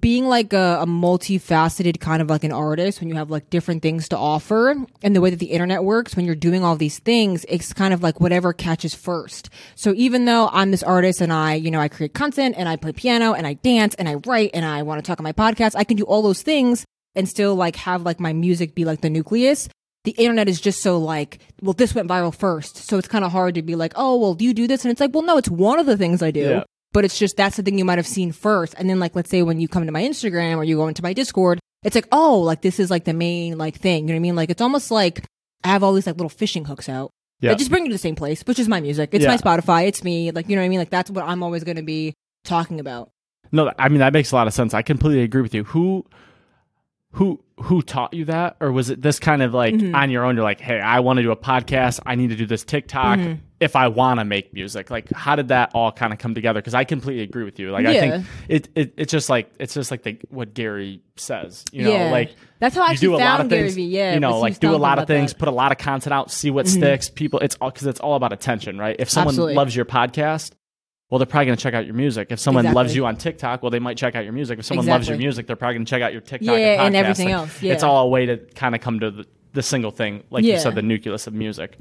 being 0.01 0.27
like 0.27 0.53
a, 0.53 0.79
a 0.81 0.87
multifaceted 0.87 2.01
kind 2.01 2.23
of 2.23 2.31
like 2.31 2.45
an 2.45 2.53
artist 2.53 3.01
when 3.01 3.09
you 3.09 3.15
have 3.15 3.31
like 3.31 3.51
different 3.51 3.83
things 3.83 4.09
to 4.09 4.17
offer 4.17 4.75
and 5.03 5.15
the 5.15 5.21
way 5.21 5.29
that 5.31 5.39
the 5.39 5.47
internet 5.47 5.85
works 5.85 6.17
when 6.17 6.25
you're 6.25 6.35
doing 6.35 6.65
all 6.65 6.75
these 6.75 6.99
things 7.01 7.45
it's 7.49 7.73
kind 7.73 7.93
of 7.93 8.03
like 8.03 8.19
whatever 8.19 8.53
catches 8.53 8.95
first 8.95 9.51
so 9.75 9.93
even 9.95 10.25
though 10.25 10.49
i'm 10.53 10.71
this 10.71 10.83
artist 10.83 11.21
and 11.21 11.33
i 11.33 11.55
you 11.55 11.71
know 11.71 11.81
i 11.81 11.89
create 11.89 12.15
content 12.15 12.55
and 12.57 12.69
i 12.69 12.77
play 12.77 12.93
piano 12.93 13.35
and 13.35 13.47
i 13.47 13.53
dance 13.55 13.95
and 13.97 14.09
i 14.09 14.15
write 14.27 14.51
and 14.55 14.65
i 14.65 14.83
want 14.83 15.03
to 15.03 15.07
talk 15.07 15.21
on 15.21 15.25
my 15.25 15.33
podcast 15.33 15.75
i 15.77 15.85
can 15.85 15.97
do 15.97 16.05
all 16.05 16.23
those 16.23 16.43
things 16.43 16.87
and 17.15 17.29
still 17.29 17.55
like 17.55 17.77
have 17.77 18.03
like 18.03 18.19
my 18.19 18.33
music 18.33 18.75
be 18.75 18.87
like 18.87 19.03
the 19.03 19.11
nucleus 19.11 19.69
the 20.05 20.13
internet 20.13 20.49
is 20.49 20.61
just 20.61 20.83
so 20.83 20.99
like, 20.99 21.39
well, 21.63 21.73
this 21.73 21.95
went 21.95 22.09
viral 22.09 22.35
first. 22.35 22.77
So 22.77 22.99
it's 22.99 23.09
kind 23.09 23.25
of 23.25 23.33
hard 23.33 23.55
to 23.55 23.63
be 23.63 23.75
like, 23.75 23.95
oh, 23.97 24.17
well, 24.19 24.35
do 24.35 24.45
you 24.45 24.53
do 24.53 24.67
this? 24.67 24.85
And 24.85 24.93
it's 24.93 25.01
like, 25.01 25.15
well, 25.15 25.23
no, 25.25 25.39
it's 25.39 25.49
one 25.49 25.79
of 25.79 25.87
the 25.87 25.97
things 25.97 26.23
I 26.23 26.31
do. 26.31 26.41
Yeah. 26.41 26.65
But 26.95 27.05
it's 27.05 27.19
just 27.19 27.37
that's 27.37 27.57
the 27.57 27.63
thing 27.63 27.77
you 27.79 27.85
might 27.85 27.99
have 27.99 28.07
seen 28.07 28.33
first. 28.33 28.75
And 28.79 28.89
then, 28.89 28.99
like, 29.01 29.15
let's 29.15 29.29
say 29.29 29.43
when 29.43 29.61
you 29.61 29.69
come 29.69 29.85
to 29.85 29.93
my 29.93 30.01
Instagram 30.03 30.57
or 30.57 30.65
you 30.65 30.77
go 30.77 30.89
into 30.89 31.03
my 31.03 31.13
Discord, 31.13 31.61
it's 31.83 31.95
like, 31.95 32.09
oh, 32.13 32.41
like 32.41 32.63
this 32.63 32.81
is 32.81 32.91
like 32.91 33.05
the 33.05 33.13
main 33.13 33.59
like 33.59 33.77
thing. 33.77 34.05
You 34.05 34.07
know 34.09 34.13
what 34.15 34.17
I 34.17 34.21
mean? 34.21 34.37
Like, 34.37 34.49
it's 34.49 34.63
almost 34.63 34.91
like 34.91 35.27
I 35.63 35.69
have 35.69 35.83
all 35.83 35.93
these 35.93 36.07
like 36.07 36.17
little 36.17 36.31
fishing 36.31 36.65
hooks 36.65 36.89
out. 36.89 37.11
Yeah. 37.41 37.51
That 37.51 37.59
just 37.59 37.71
bring 37.71 37.85
you 37.85 37.91
to 37.91 37.95
the 37.95 37.99
same 37.99 38.15
place, 38.15 38.43
which 38.47 38.59
is 38.59 38.69
my 38.69 38.81
music. 38.81 39.11
It's 39.13 39.25
Yeah. 39.25 39.29
my 39.31 39.37
Spotify. 39.37 39.87
It's 39.87 40.03
me. 40.03 40.31
Like, 40.31 40.49
you 40.49 40.57
know 40.57 40.63
what 40.63 40.67
I 40.67 40.69
mean? 40.71 40.79
Like, 40.79 40.89
that's 40.89 41.11
what 41.11 41.25
I'm 41.27 41.43
always 41.43 41.63
going 41.65 41.77
to 41.77 41.83
be 41.83 42.15
talking 42.45 42.81
about. 42.81 43.11
No, 43.53 43.71
I 43.79 43.89
mean 43.89 43.99
that 43.99 44.13
makes 44.13 44.33
a 44.33 44.37
lot 44.37 44.47
of 44.47 44.55
sense. 44.55 44.73
I 44.73 44.83
completely 44.83 45.23
agree 45.25 45.43
with 45.43 45.53
you. 45.55 45.65
Who 45.65 46.05
who 47.13 47.41
who 47.61 47.83
taught 47.83 48.13
you 48.15 48.25
that 48.27 48.57
or 48.61 48.73
was 48.73 48.91
it 48.91 49.01
this 49.03 49.19
kind 49.21 49.43
of 49.43 49.55
like 49.55 49.75
Mm-hmm. 49.75 49.95
on 49.95 50.11
your 50.11 50.25
own 50.25 50.35
you're 50.37 50.45
like, 50.45 50.61
"Hey, 50.61 50.81
I 50.81 51.01
want 51.01 51.19
to 51.19 51.23
do 51.23 51.31
a 51.31 51.37
podcast. 51.37 52.01
I 52.07 52.15
need 52.17 52.31
to 52.31 52.37
do 52.37 52.47
this 52.47 52.65
TikTok 52.65 53.19
Mm-hmm. 53.19 53.44
If 53.61 53.77
I 53.77 53.89
want 53.89 54.21
to 54.21 54.25
make 54.25 54.53
music." 54.53 54.91
Like 54.91 55.11
how 55.13 55.37
did 55.37 55.49
that 55.49 55.71
all 55.75 55.93
kind 55.93 56.13
of 56.13 56.19
come 56.19 56.35
together? 56.35 56.61
Cuz 56.63 56.75
I 56.75 56.85
completely 56.85 57.23
agree 57.23 57.45
with 57.45 57.59
you. 57.59 57.71
Like 57.71 57.87
I 57.87 58.01
think 58.01 58.27
it, 58.49 58.69
it 58.75 58.95
it's 58.97 59.13
just 59.13 59.29
like 59.31 59.51
it's 59.59 59.75
just 59.75 59.91
like 59.91 60.03
the, 60.03 60.19
what 60.29 60.55
Gary 60.55 61.03
says, 61.17 61.65
you 61.73 61.83
know, 61.85 61.93
Yeah. 61.93 62.11
like 62.11 62.35
That's 62.59 62.75
how 62.75 62.83
I 62.83 62.95
do 62.95 63.13
a 63.13 63.17
lot 63.17 63.21
found 63.21 63.43
of 63.43 63.49
Gary 63.51 63.63
things, 63.63 63.75
Vee, 63.77 63.85
yeah, 63.87 64.15
you 64.15 64.21
know, 64.21 64.39
like 64.39 64.59
do 64.59 64.75
a 64.75 64.77
lot 64.77 64.99
of 64.99 65.07
things, 65.07 65.33
that. 65.33 65.37
Mm-hmm. 65.37 65.45
put 65.45 65.49
a 65.49 65.57
lot 65.57 65.73
of 65.73 65.79
content 65.79 66.13
out, 66.13 66.31
see 66.31 66.51
what 66.51 66.67
sticks. 66.67 67.09
People, 67.09 67.41
it's 67.41 67.57
all 67.61 67.71
because 67.71 67.87
it's 67.87 68.01
all 68.01 68.15
about 68.15 68.33
attention, 68.33 68.79
right? 68.79 68.97
If 68.99 69.09
someone 69.11 69.33
Absolutely. 69.33 69.55
loves 69.55 69.77
your 69.77 69.85
podcast, 69.85 70.53
well, 71.11 71.19
they're 71.19 71.27
probably 71.27 71.47
going 71.47 71.57
to 71.59 71.63
check 71.63 71.75
out 71.75 71.85
your 71.85 71.95
music. 71.95 72.29
If 72.31 72.41
someone 72.41 72.73
loves 72.73 72.97
you 72.97 73.07
on 73.07 73.17
TikTok, 73.17 73.63
well, 73.63 73.71
they 73.71 73.79
might 73.79 73.97
check 73.97 74.17
out 74.17 74.25
your 74.25 74.33
music. 74.33 74.59
If 74.59 74.65
someone 74.65 74.87
loves 74.87 75.07
your 75.09 75.19
music, 75.19 75.47
they're 75.47 75.55
probably 75.55 75.75
going 75.75 75.85
to 75.85 75.91
check 75.91 76.03
out 76.03 76.13
your 76.13 76.23
TikTok 76.23 76.59
Yeah, 76.59 76.83
and, 76.85 76.87
and 76.87 76.97
everything 76.97 77.31
else, 77.31 77.63
yeah. 77.63 77.73
It's 77.75 77.85
all 77.85 78.05
a 78.05 78.09
way 78.09 78.27
to 78.27 78.39
kind 78.57 78.75
of 78.75 78.81
come 78.81 78.99
to 79.01 79.11
the, 79.11 79.27
the 79.53 79.63
single 79.63 79.91
thing, 79.93 80.25
like 80.31 80.45
you 80.45 80.59
said, 80.59 80.75
the 80.75 80.83
nucleus 80.83 81.27
of 81.29 81.35
music. 81.35 81.77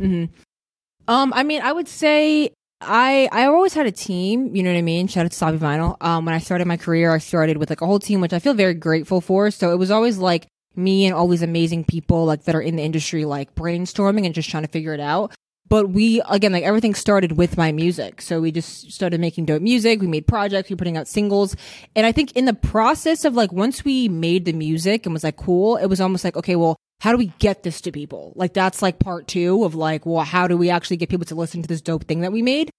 Um, 1.07 1.33
I 1.33 1.43
mean, 1.43 1.61
I 1.61 1.71
would 1.71 1.87
say 1.87 2.51
I 2.81 3.29
I 3.31 3.45
always 3.45 3.73
had 3.73 3.85
a 3.85 3.91
team. 3.91 4.55
You 4.55 4.63
know 4.63 4.71
what 4.71 4.77
I 4.77 4.83
mean? 4.83 5.07
Shout 5.07 5.25
out 5.25 5.31
to 5.31 5.37
Sabi 5.37 5.57
Vinyl. 5.57 5.97
Um, 6.01 6.25
when 6.25 6.35
I 6.35 6.39
started 6.39 6.67
my 6.67 6.77
career, 6.77 7.11
I 7.11 7.17
started 7.17 7.57
with 7.57 7.69
like 7.69 7.81
a 7.81 7.85
whole 7.85 7.99
team, 7.99 8.21
which 8.21 8.33
I 8.33 8.39
feel 8.39 8.53
very 8.53 8.73
grateful 8.73 9.21
for. 9.21 9.51
So 9.51 9.71
it 9.71 9.77
was 9.77 9.91
always 9.91 10.17
like 10.17 10.47
me 10.75 11.05
and 11.05 11.13
all 11.13 11.27
these 11.27 11.41
amazing 11.43 11.85
people 11.85 12.25
like 12.25 12.43
that 12.43 12.55
are 12.55 12.61
in 12.61 12.75
the 12.75 12.83
industry, 12.83 13.25
like 13.25 13.53
brainstorming 13.55 14.25
and 14.25 14.33
just 14.33 14.49
trying 14.49 14.63
to 14.63 14.69
figure 14.69 14.93
it 14.93 14.99
out. 14.99 15.33
But 15.69 15.89
we 15.89 16.21
again, 16.29 16.51
like 16.51 16.63
everything 16.63 16.93
started 16.93 17.33
with 17.33 17.57
my 17.57 17.71
music. 17.71 18.21
So 18.21 18.41
we 18.41 18.51
just 18.51 18.91
started 18.91 19.19
making 19.19 19.45
dope 19.45 19.61
music. 19.61 20.01
We 20.01 20.07
made 20.07 20.27
projects. 20.27 20.69
We 20.69 20.75
were 20.75 20.79
putting 20.79 20.97
out 20.97 21.07
singles. 21.07 21.55
And 21.95 22.05
I 22.05 22.11
think 22.11 22.31
in 22.33 22.45
the 22.45 22.53
process 22.53 23.25
of 23.25 23.33
like 23.33 23.51
once 23.51 23.83
we 23.83 24.07
made 24.09 24.45
the 24.45 24.53
music 24.53 25.05
and 25.05 25.13
was 25.13 25.23
like 25.23 25.37
cool, 25.37 25.77
it 25.77 25.87
was 25.87 26.01
almost 26.01 26.23
like 26.23 26.35
okay, 26.37 26.55
well 26.55 26.77
how 27.01 27.11
do 27.11 27.17
we 27.17 27.33
get 27.39 27.63
this 27.63 27.81
to 27.81 27.91
people? 27.91 28.33
Like 28.35 28.53
that's 28.53 28.81
like 28.81 28.99
part 28.99 29.27
two 29.27 29.63
of 29.63 29.75
like, 29.75 30.05
well, 30.05 30.23
how 30.23 30.47
do 30.47 30.57
we 30.57 30.69
actually 30.69 30.97
get 30.97 31.09
people 31.09 31.25
to 31.25 31.35
listen 31.35 31.61
to 31.61 31.67
this 31.67 31.81
dope 31.81 32.05
thing 32.05 32.21
that 32.21 32.31
we 32.31 32.41
made? 32.41 32.69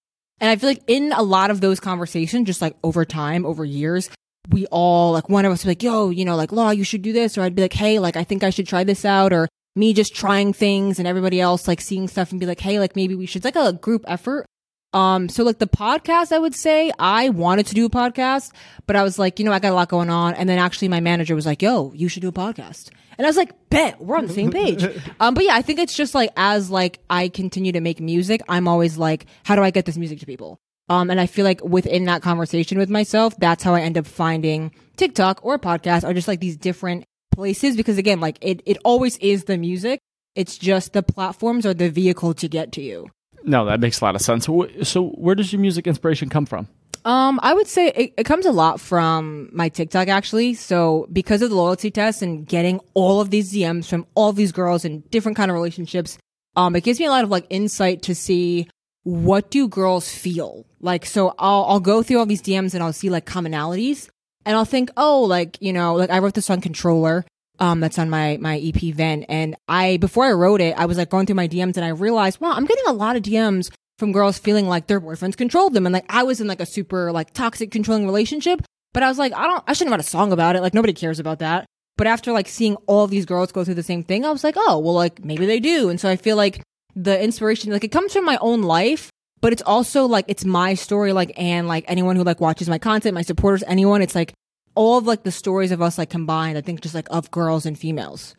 And 0.41 0.51
I 0.51 0.57
feel 0.57 0.71
like 0.71 0.83
in 0.87 1.13
a 1.13 1.23
lot 1.23 1.51
of 1.51 1.61
those 1.61 1.81
conversations, 1.81 2.47
just 2.47 2.63
like 2.63 2.77
over 2.83 3.05
time, 3.05 3.47
over 3.47 3.65
years, 3.65 4.11
we 4.51 4.67
all 4.67 5.13
like 5.13 5.29
one 5.29 5.45
of 5.45 5.53
us 5.53 5.63
be 5.63 5.71
like, 5.71 5.83
yo, 5.83 6.11
you 6.11 6.25
know, 6.25 6.37
like 6.37 6.53
Law, 6.53 6.71
you 6.71 6.85
should 6.85 7.03
do 7.03 7.13
this, 7.13 7.39
or 7.39 7.43
I'd 7.43 7.55
be 7.55 7.63
like, 7.63 7.73
hey, 7.73 7.99
like 7.99 8.17
I 8.17 8.25
think 8.25 8.43
I 8.43 8.51
should 8.51 8.67
try 8.67 8.85
this 8.85 9.05
out, 9.05 9.33
or 9.33 9.49
me 9.77 9.93
just 9.93 10.15
trying 10.15 10.53
things 10.53 10.99
and 10.99 11.09
everybody 11.09 11.41
else 11.41 11.67
like 11.67 11.81
seeing 11.81 12.09
stuff 12.09 12.31
and 12.31 12.41
be 12.41 12.47
like, 12.47 12.61
hey, 12.61 12.79
like 12.79 12.97
maybe 12.97 13.15
we 13.15 13.27
should. 13.27 13.45
It's 13.45 13.57
like 13.57 13.69
a 13.69 13.73
group 13.73 14.05
effort. 14.07 14.47
Um, 14.95 15.29
so 15.29 15.43
like 15.43 15.59
the 15.59 15.67
podcast, 15.67 16.31
I 16.31 16.39
would 16.39 16.55
say 16.55 16.93
I 17.01 17.29
wanted 17.31 17.67
to 17.67 17.75
do 17.75 17.85
a 17.85 17.91
podcast, 17.91 18.53
but 18.87 18.95
I 18.95 19.03
was 19.03 19.19
like, 19.19 19.41
you 19.41 19.45
know, 19.45 19.53
I 19.53 19.59
got 19.59 19.73
a 19.73 19.75
lot 19.75 19.89
going 19.89 20.09
on. 20.09 20.35
And 20.35 20.49
then 20.49 20.59
actually 20.59 20.89
my 20.89 21.01
manager 21.01 21.35
was 21.35 21.47
like, 21.47 21.61
yo, 21.61 21.93
you 21.95 22.09
should 22.09 22.23
do 22.23 22.29
a 22.29 22.33
podcast. 22.33 22.91
And 23.19 23.27
I 23.27 23.29
was 23.29 23.37
like, 23.37 23.71
bet 23.71 24.01
we're 24.01 24.17
on 24.17 24.27
the 24.27 24.33
same 24.33 24.53
page. 24.53 24.85
um, 25.21 25.35
but 25.35 25.45
yeah, 25.45 25.55
I 25.55 25.63
think 25.63 25.81
it's 25.81 25.97
just 25.97 26.15
like, 26.15 26.31
as 26.37 26.71
like 26.71 27.01
I 27.11 27.29
continue 27.29 27.73
to 27.73 27.81
make 27.81 28.01
music, 28.01 28.41
I'm 28.49 28.69
always 28.69 28.97
like, 28.97 29.27
how 29.43 29.57
do 29.57 29.63
I 29.63 29.71
get 29.71 29.85
this 29.85 29.97
music 29.97 30.21
to 30.21 30.27
people? 30.27 30.61
Um, 30.89 31.11
and 31.11 31.21
I 31.21 31.27
feel 31.27 31.45
like 31.45 31.65
within 31.65 32.05
that 32.05 32.23
conversation 32.23 32.79
with 32.79 32.91
myself, 32.91 33.37
that's 33.37 33.65
how 33.65 33.75
I 33.75 33.81
end 33.81 33.99
up 33.99 34.07
finding 34.07 34.71
TikTok 34.97 35.41
or 35.43 35.59
podcast 35.59 36.09
or 36.09 36.15
just 36.15 36.29
like 36.29 36.41
these 36.41 36.57
different 36.57 37.05
places. 37.35 37.77
Because 37.77 37.99
again, 37.99 38.21
like 38.21 38.39
it, 38.41 38.63
it 38.65 38.77
always 38.85 39.17
is 39.19 39.45
the 39.45 39.59
music. 39.59 39.99
It's 40.37 40.57
just 40.57 40.93
the 40.93 41.03
platforms 41.03 41.67
or 41.67 41.75
the 41.75 41.91
vehicle 41.91 42.35
to 42.35 42.49
get 42.49 42.71
to 42.73 42.83
you. 42.83 43.09
No, 43.45 43.67
that 43.67 43.79
makes 43.81 44.01
a 44.01 44.05
lot 44.05 44.15
of 44.15 44.23
sense. 44.23 44.47
So, 44.83 45.09
where 45.11 45.35
does 45.35 45.53
your 45.53 45.61
music 45.61 45.87
inspiration 45.87 46.29
come 46.29 46.47
from? 46.47 46.67
Um, 47.05 47.39
I 47.43 47.53
would 47.53 47.67
say 47.67 47.89
it, 47.89 48.15
it 48.17 48.25
comes 48.25 48.47
a 48.47 48.53
lot 48.53 48.81
from 48.81 49.51
my 49.53 49.69
TikTok 49.69 50.09
actually. 50.09 50.55
So 50.55 51.07
because 51.13 51.43
of 51.43 51.51
the 51.51 51.57
loyalty 51.57 51.91
test 51.91 52.23
and 52.23 52.47
getting 52.47 52.81
all 52.95 53.21
of 53.21 53.29
these 53.29 53.53
DMs 53.53 53.87
from 53.87 54.07
all 54.15 54.33
these 54.33 54.53
girls 54.53 54.87
in 54.87 55.01
different 55.11 55.37
kind 55.37 55.51
of 55.51 55.55
relationships, 55.55 56.17
um, 56.57 56.75
it 56.75 56.83
gives 56.83 56.99
me 56.99 57.05
a 57.05 57.11
lot 57.11 57.23
of 57.23 57.31
like 57.31 57.47
insight 57.51 58.03
to 58.03 58.15
see 58.15 58.69
what 59.03 59.51
do 59.51 59.69
girls 59.69 60.09
feel 60.11 60.65
like. 60.81 61.05
So 61.05 61.35
I'll 61.39 61.65
I'll 61.65 61.81
go 61.81 62.03
through 62.03 62.21
all 62.21 62.27
these 62.27 62.41
DMs 62.41 62.73
and 62.73 62.83
I'll 62.83 62.95
see 62.95 63.11
like 63.11 63.27
commonalities, 63.27 64.09
and 64.47 64.57
I'll 64.57 64.65
think, 64.65 64.91
oh, 64.97 65.23
like 65.23 65.59
you 65.61 65.75
know, 65.75 65.95
like 65.95 66.11
I 66.11 66.21
wrote 66.21 66.35
this 66.35 66.47
song 66.47 66.63
Controller. 66.63 67.27
Um, 67.61 67.81
that's 67.81 67.99
on 67.99 68.11
my 68.11 68.37
my 68.41 68.59
EP 68.59 68.95
Vent, 68.95 69.27
and 69.29 69.57
I 69.69 69.97
before 69.99 70.25
I 70.25 70.33
wrote 70.33 70.61
it, 70.61 70.77
I 70.77 70.87
was 70.87 70.99
like 70.99 71.11
going 71.11 71.27
through 71.27 71.37
my 71.37 71.49
DMs 71.49 71.77
and 71.77 71.85
I 71.85 71.91
realized, 71.91 72.41
wow, 72.41 72.53
I'm 72.53 72.67
getting 72.67 72.85
a 72.89 72.93
lot 72.93 73.17
of 73.17 73.23
DMs 73.23 73.71
from 73.99 74.13
girls 74.13 74.39
feeling 74.39 74.67
like 74.67 74.87
their 74.87 75.01
boyfriends 75.01 75.37
controlled 75.37 75.73
them 75.73 75.87
and 75.87 75.93
like 75.93 76.05
I 76.09 76.25
was 76.25 76.41
in 76.41 76.49
like 76.49 76.61
a 76.61 76.67
super 76.67 77.13
like 77.13 77.33
toxic 77.33 77.71
controlling 77.71 78.07
relationship. 78.07 78.63
But 78.93 79.03
I 79.03 79.09
was 79.09 79.19
like, 79.19 79.33
I 79.35 79.47
don't 79.47 79.65
I 79.67 79.73
shouldn't 79.73 79.93
had 79.93 80.01
a 80.01 80.05
song 80.05 80.33
about 80.33 80.57
it. 80.57 80.63
Like 80.63 80.75
nobody 80.75 80.93
cares 80.93 81.21
about 81.21 81.41
that. 81.41 81.67
But 81.97 82.07
after 82.07 82.33
like 82.33 82.49
seeing 82.49 82.75
all 82.87 83.07
these 83.07 83.25
girls 83.25 83.53
go 83.53 83.65
through 83.65 83.75
the 83.75 83.83
same 83.83 84.03
thing, 84.03 84.25
I 84.25 84.31
was 84.31 84.43
like, 84.43 84.55
oh, 84.57 84.79
well 84.79 84.95
like 84.95 85.25
maybe 85.25 85.47
they 85.47 85.61
do. 85.61 85.91
And 85.91 86.01
so 86.01 86.09
I 86.09 86.17
feel 86.17 86.37
like 86.37 86.63
the 86.97 87.21
inspiration 87.23 87.73
like 87.73 87.85
it 87.85 87.93
comes 87.93 88.13
from 88.13 88.25
my 88.25 88.39
own 88.41 88.63
life, 88.63 89.11
but 89.41 89.53
it's 89.53 89.63
also 89.63 90.07
like 90.07 90.25
it's 90.29 90.45
my 90.45 90.75
story, 90.75 91.13
like 91.13 91.33
and 91.37 91.69
like 91.69 91.85
anyone 91.87 92.17
who 92.17 92.25
like 92.25 92.41
watches 92.41 92.69
my 92.69 92.79
content, 92.79 93.15
my 93.15 93.23
supporters, 93.23 93.63
anyone, 93.67 94.03
it's 94.03 94.15
like 94.15 94.33
all 94.75 94.99
of 94.99 95.07
like 95.07 95.23
the 95.23 95.31
stories 95.33 95.71
of 95.73 95.81
us 95.83 95.99
like 95.99 96.11
combined, 96.11 96.59
I 96.59 96.61
think 96.61 96.81
just 96.81 96.95
like 96.95 97.09
of 97.11 97.31
girls 97.31 97.67
and 97.67 97.79
females. 97.79 98.35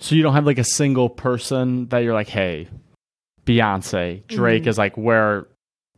So, 0.00 0.14
you 0.14 0.22
don't 0.22 0.34
have 0.34 0.44
like 0.46 0.58
a 0.58 0.64
single 0.64 1.08
person 1.08 1.86
that 1.88 1.98
you're 1.98 2.14
like, 2.14 2.28
hey, 2.28 2.68
Beyonce, 3.46 4.26
Drake 4.26 4.62
Mm-hmm. 4.62 4.68
is 4.68 4.78
like 4.78 4.96
where 4.96 5.46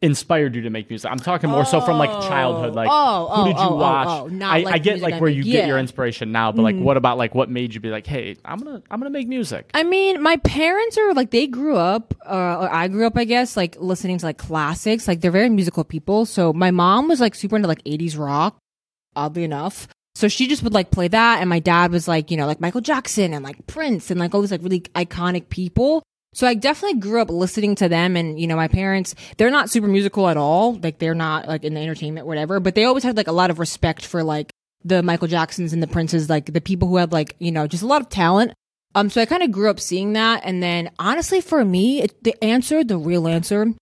inspired 0.03 0.55
you 0.55 0.61
to 0.63 0.69
make 0.71 0.91
music. 0.91 1.11
I'm 1.11 1.19
talking 1.19 1.49
more 1.49 1.65
so 1.65 1.81
from 1.81 1.97
like 1.97 2.11
childhood. 2.29 2.75
Like, 2.75 2.89
Oh, 2.93 3.29
who 3.35 3.43
oh, 3.43 3.45
did 3.47 3.57
you 3.57 3.63
oh, 3.63 3.69
oh, 3.73 3.77
watch? 3.77 4.09
oh, 4.09 4.27
not 4.27 4.55
I, 4.55 4.61
like 4.61 4.75
I 4.75 4.79
get 4.79 5.01
like 5.01 5.21
where 5.21 5.31
you 5.31 5.43
get 5.43 5.51
Yeah. 5.51 5.61
Mm-hmm. 5.63 5.69
your 5.71 5.79
inspiration 5.79 6.33
now, 6.33 6.53
but 6.53 6.63
like, 6.63 6.77
what 6.77 6.99
about 6.99 7.17
like 7.17 7.35
what 7.35 7.49
made 7.49 7.75
you 7.75 7.81
be 7.81 7.89
like, 7.89 8.07
hey, 8.07 8.37
I'm 8.45 8.59
gonna 8.59 8.83
I'm 8.91 9.01
gonna 9.01 9.11
make 9.11 9.27
music? 9.27 9.71
I 9.73 9.85
mean, 9.85 10.23
my 10.23 10.37
parents 10.37 10.99
are 10.99 11.15
like 11.15 11.31
they 11.31 11.47
grew 11.47 11.77
up, 11.77 12.15
uh, 12.27 12.59
or 12.61 12.73
I 12.73 12.89
grew 12.89 13.07
up, 13.07 13.17
I 13.17 13.25
guess, 13.25 13.57
like 13.57 13.77
listening 13.81 14.19
to 14.19 14.27
like 14.27 14.37
classics. 14.39 15.09
Like 15.09 15.23
they're 15.23 15.31
very 15.31 15.49
musical 15.49 15.83
people. 15.83 16.27
So 16.27 16.53
my 16.53 16.71
mom 16.71 17.09
was 17.09 17.21
like 17.21 17.35
super 17.35 17.57
into 17.57 17.67
like 17.69 17.83
'80s 17.85 18.19
rock, 18.19 18.59
oddly 19.17 19.45
enough. 19.45 19.89
So 20.15 20.29
she 20.29 20.47
just 20.47 20.63
would 20.63 20.73
like 20.73 20.91
play 20.91 21.09
that, 21.09 21.41
and 21.41 21.51
my 21.51 21.59
dad 21.59 21.91
was 21.91 22.09
like, 22.09 22.31
you 22.31 22.37
know, 22.37 22.47
like 22.47 22.61
Michael 22.61 22.81
Jackson 22.81 23.35
and 23.35 23.45
like 23.45 23.67
Prince 23.67 24.11
and 24.11 24.19
like 24.19 24.35
all 24.35 24.41
these 24.41 24.51
like 24.51 24.63
really 24.63 24.81
iconic 24.81 25.49
people. 25.51 26.03
So 26.33 26.47
I 26.47 26.53
definitely 26.55 27.01
grew 27.01 27.23
up 27.23 27.31
listening 27.31 27.77
to 27.77 27.89
them 27.89 28.15
and, 28.15 28.39
you 28.39 28.47
know, 28.47 28.57
my 28.57 28.69
parents, 28.69 29.15
they're 29.39 29.51
not 29.51 29.71
super 29.71 29.87
musical 29.87 30.29
at 30.29 30.37
all. 30.37 30.75
Like 30.75 30.99
they're 30.99 31.15
not 31.15 31.49
like 31.49 31.65
in 31.65 31.73
the 31.73 31.81
entertainment, 31.81 32.27
whatever, 32.27 32.61
but 32.61 32.75
they 32.75 32.85
always 32.85 33.05
had 33.05 33.17
like 33.17 33.27
a 33.27 33.33
lot 33.33 33.49
of 33.49 33.59
respect 33.59 34.05
for 34.05 34.23
like 34.23 34.51
the 34.85 35.03
Michael 35.03 35.29
Jacksons 35.29 35.73
and 35.73 35.83
the 35.83 35.87
Princes, 35.87 36.29
like 36.29 36.53
the 36.53 36.61
people 36.61 36.89
who 36.89 36.97
had 36.97 37.11
like, 37.11 37.37
you 37.39 37.51
know, 37.51 37.67
just 37.67 37.83
a 37.83 37.87
lot 37.87 38.03
of 38.03 38.11
talent. 38.11 38.53
Um, 38.95 39.09
so 39.09 39.23
I 39.23 39.25
kind 39.25 39.43
of 39.43 39.51
grew 39.51 39.71
up 39.71 39.81
seeing 39.81 40.13
that. 40.13 40.43
And 40.45 40.63
then 40.63 40.91
honestly, 40.99 41.41
for 41.41 41.65
me, 41.65 42.03
it, 42.03 42.23
the 42.23 42.45
answer, 42.45 42.85
the 42.85 42.99
real 42.99 43.27
answer 43.27 43.73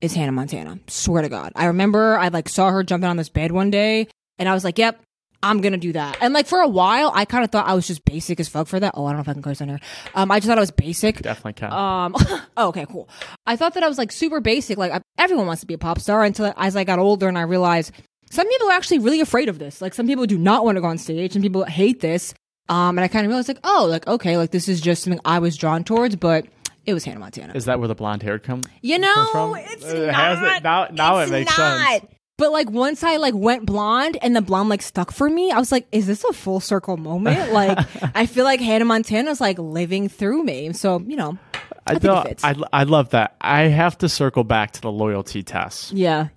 is 0.00 0.14
Hannah 0.14 0.32
Montana. 0.32 0.78
Swear 0.86 1.20
to 1.20 1.28
God. 1.28 1.52
I 1.56 1.66
remember 1.66 2.18
I 2.18 2.28
like 2.28 2.48
saw 2.48 2.70
her 2.70 2.82
jumping 2.82 3.10
on 3.10 3.18
this 3.18 3.28
bed 3.28 3.52
one 3.52 3.70
day 3.70 4.08
and 4.42 4.48
I 4.48 4.54
was 4.54 4.64
like, 4.64 4.76
yep, 4.76 5.00
I'm 5.44 5.60
gonna 5.60 5.76
do 5.78 5.92
that. 5.94 6.18
And 6.20 6.34
like 6.34 6.46
for 6.46 6.60
a 6.60 6.68
while, 6.68 7.10
I 7.14 7.24
kind 7.24 7.42
of 7.44 7.50
thought 7.50 7.66
I 7.66 7.74
was 7.74 7.86
just 7.86 8.04
basic 8.04 8.38
as 8.40 8.48
fuck 8.48 8.66
for 8.68 8.78
that. 8.78 8.92
Oh, 8.96 9.06
I 9.06 9.10
don't 9.10 9.16
know 9.18 9.22
if 9.22 9.28
I 9.28 9.32
can 9.32 9.42
curse 9.42 9.60
on 9.60 9.68
here. 9.68 9.80
Um, 10.14 10.30
I 10.30 10.38
just 10.38 10.48
thought 10.48 10.58
I 10.58 10.60
was 10.60 10.70
basic. 10.70 11.20
Definitely 11.22 11.54
can. 11.54 11.72
Um, 11.72 12.14
oh, 12.56 12.68
okay, 12.68 12.86
cool. 12.90 13.08
I 13.46 13.56
thought 13.56 13.74
that 13.74 13.82
I 13.82 13.88
was 13.88 13.98
like 13.98 14.12
super 14.12 14.40
basic. 14.40 14.76
Like 14.78 14.92
I, 14.92 15.00
everyone 15.18 15.46
wants 15.46 15.60
to 15.60 15.66
be 15.66 15.74
a 15.74 15.78
pop 15.78 15.98
star 15.98 16.22
until 16.24 16.52
as 16.56 16.76
I 16.76 16.84
got 16.84 16.98
older 16.98 17.28
and 17.28 17.38
I 17.38 17.42
realized 17.42 17.92
some 18.30 18.48
people 18.48 18.68
are 18.68 18.72
actually 18.72 18.98
really 19.00 19.20
afraid 19.20 19.48
of 19.48 19.58
this. 19.58 19.80
Like 19.82 19.94
some 19.94 20.06
people 20.06 20.26
do 20.26 20.38
not 20.38 20.64
want 20.64 20.76
to 20.76 20.80
go 20.80 20.86
on 20.88 20.98
stage 20.98 21.34
and 21.34 21.42
people 21.42 21.64
hate 21.64 22.00
this. 22.00 22.34
Um, 22.68 22.96
and 22.96 23.00
I 23.00 23.08
kind 23.08 23.26
of 23.26 23.28
realized 23.30 23.48
like, 23.48 23.58
oh, 23.64 23.86
like, 23.90 24.06
okay, 24.06 24.36
like 24.36 24.52
this 24.52 24.68
is 24.68 24.80
just 24.80 25.02
something 25.02 25.20
I 25.24 25.40
was 25.40 25.56
drawn 25.56 25.82
towards, 25.82 26.14
but 26.16 26.46
it 26.86 26.94
was 26.94 27.04
Hannah 27.04 27.18
Montana. 27.18 27.52
Is 27.54 27.64
that 27.64 27.80
where 27.80 27.88
the 27.88 27.94
blonde 27.96 28.22
hair 28.22 28.38
come? 28.38 28.62
You 28.80 28.98
know, 29.00 29.28
from? 29.32 29.56
it's 29.56 29.84
It 29.84 30.06
not. 30.06 30.14
has 30.14 30.56
it- 30.58 30.62
now- 30.62 30.86
now 30.92 31.18
it 31.18 31.22
it's 31.24 31.32
makes 31.32 31.58
not. 31.58 31.90
sense. 31.90 32.12
But 32.42 32.50
like 32.50 32.68
once 32.72 33.04
I 33.04 33.18
like 33.18 33.34
went 33.36 33.66
blonde 33.66 34.18
and 34.20 34.34
the 34.34 34.42
blonde 34.42 34.68
like 34.68 34.82
stuck 34.82 35.12
for 35.12 35.30
me, 35.30 35.52
I 35.52 35.60
was 35.60 35.70
like, 35.70 35.86
is 35.92 36.08
this 36.08 36.24
a 36.24 36.32
full 36.32 36.58
circle 36.58 36.96
moment? 36.96 37.52
Like 37.52 37.78
I 38.16 38.26
feel 38.26 38.44
like 38.44 38.58
Hannah 38.58 38.84
Montana's 38.84 39.40
like 39.40 39.60
living 39.60 40.08
through 40.08 40.42
me. 40.42 40.72
So, 40.72 40.98
you 41.06 41.14
know, 41.14 41.38
I, 41.86 41.92
think 41.92 42.02
know- 42.02 42.18
it 42.22 42.28
fits. 42.28 42.42
I, 42.44 42.56
I 42.72 42.82
love 42.82 43.10
that. 43.10 43.36
I 43.40 43.68
have 43.68 43.96
to 43.98 44.08
circle 44.08 44.42
back 44.42 44.72
to 44.72 44.80
the 44.80 44.90
loyalty 44.90 45.44
test. 45.44 45.92
yeah. 45.92 46.28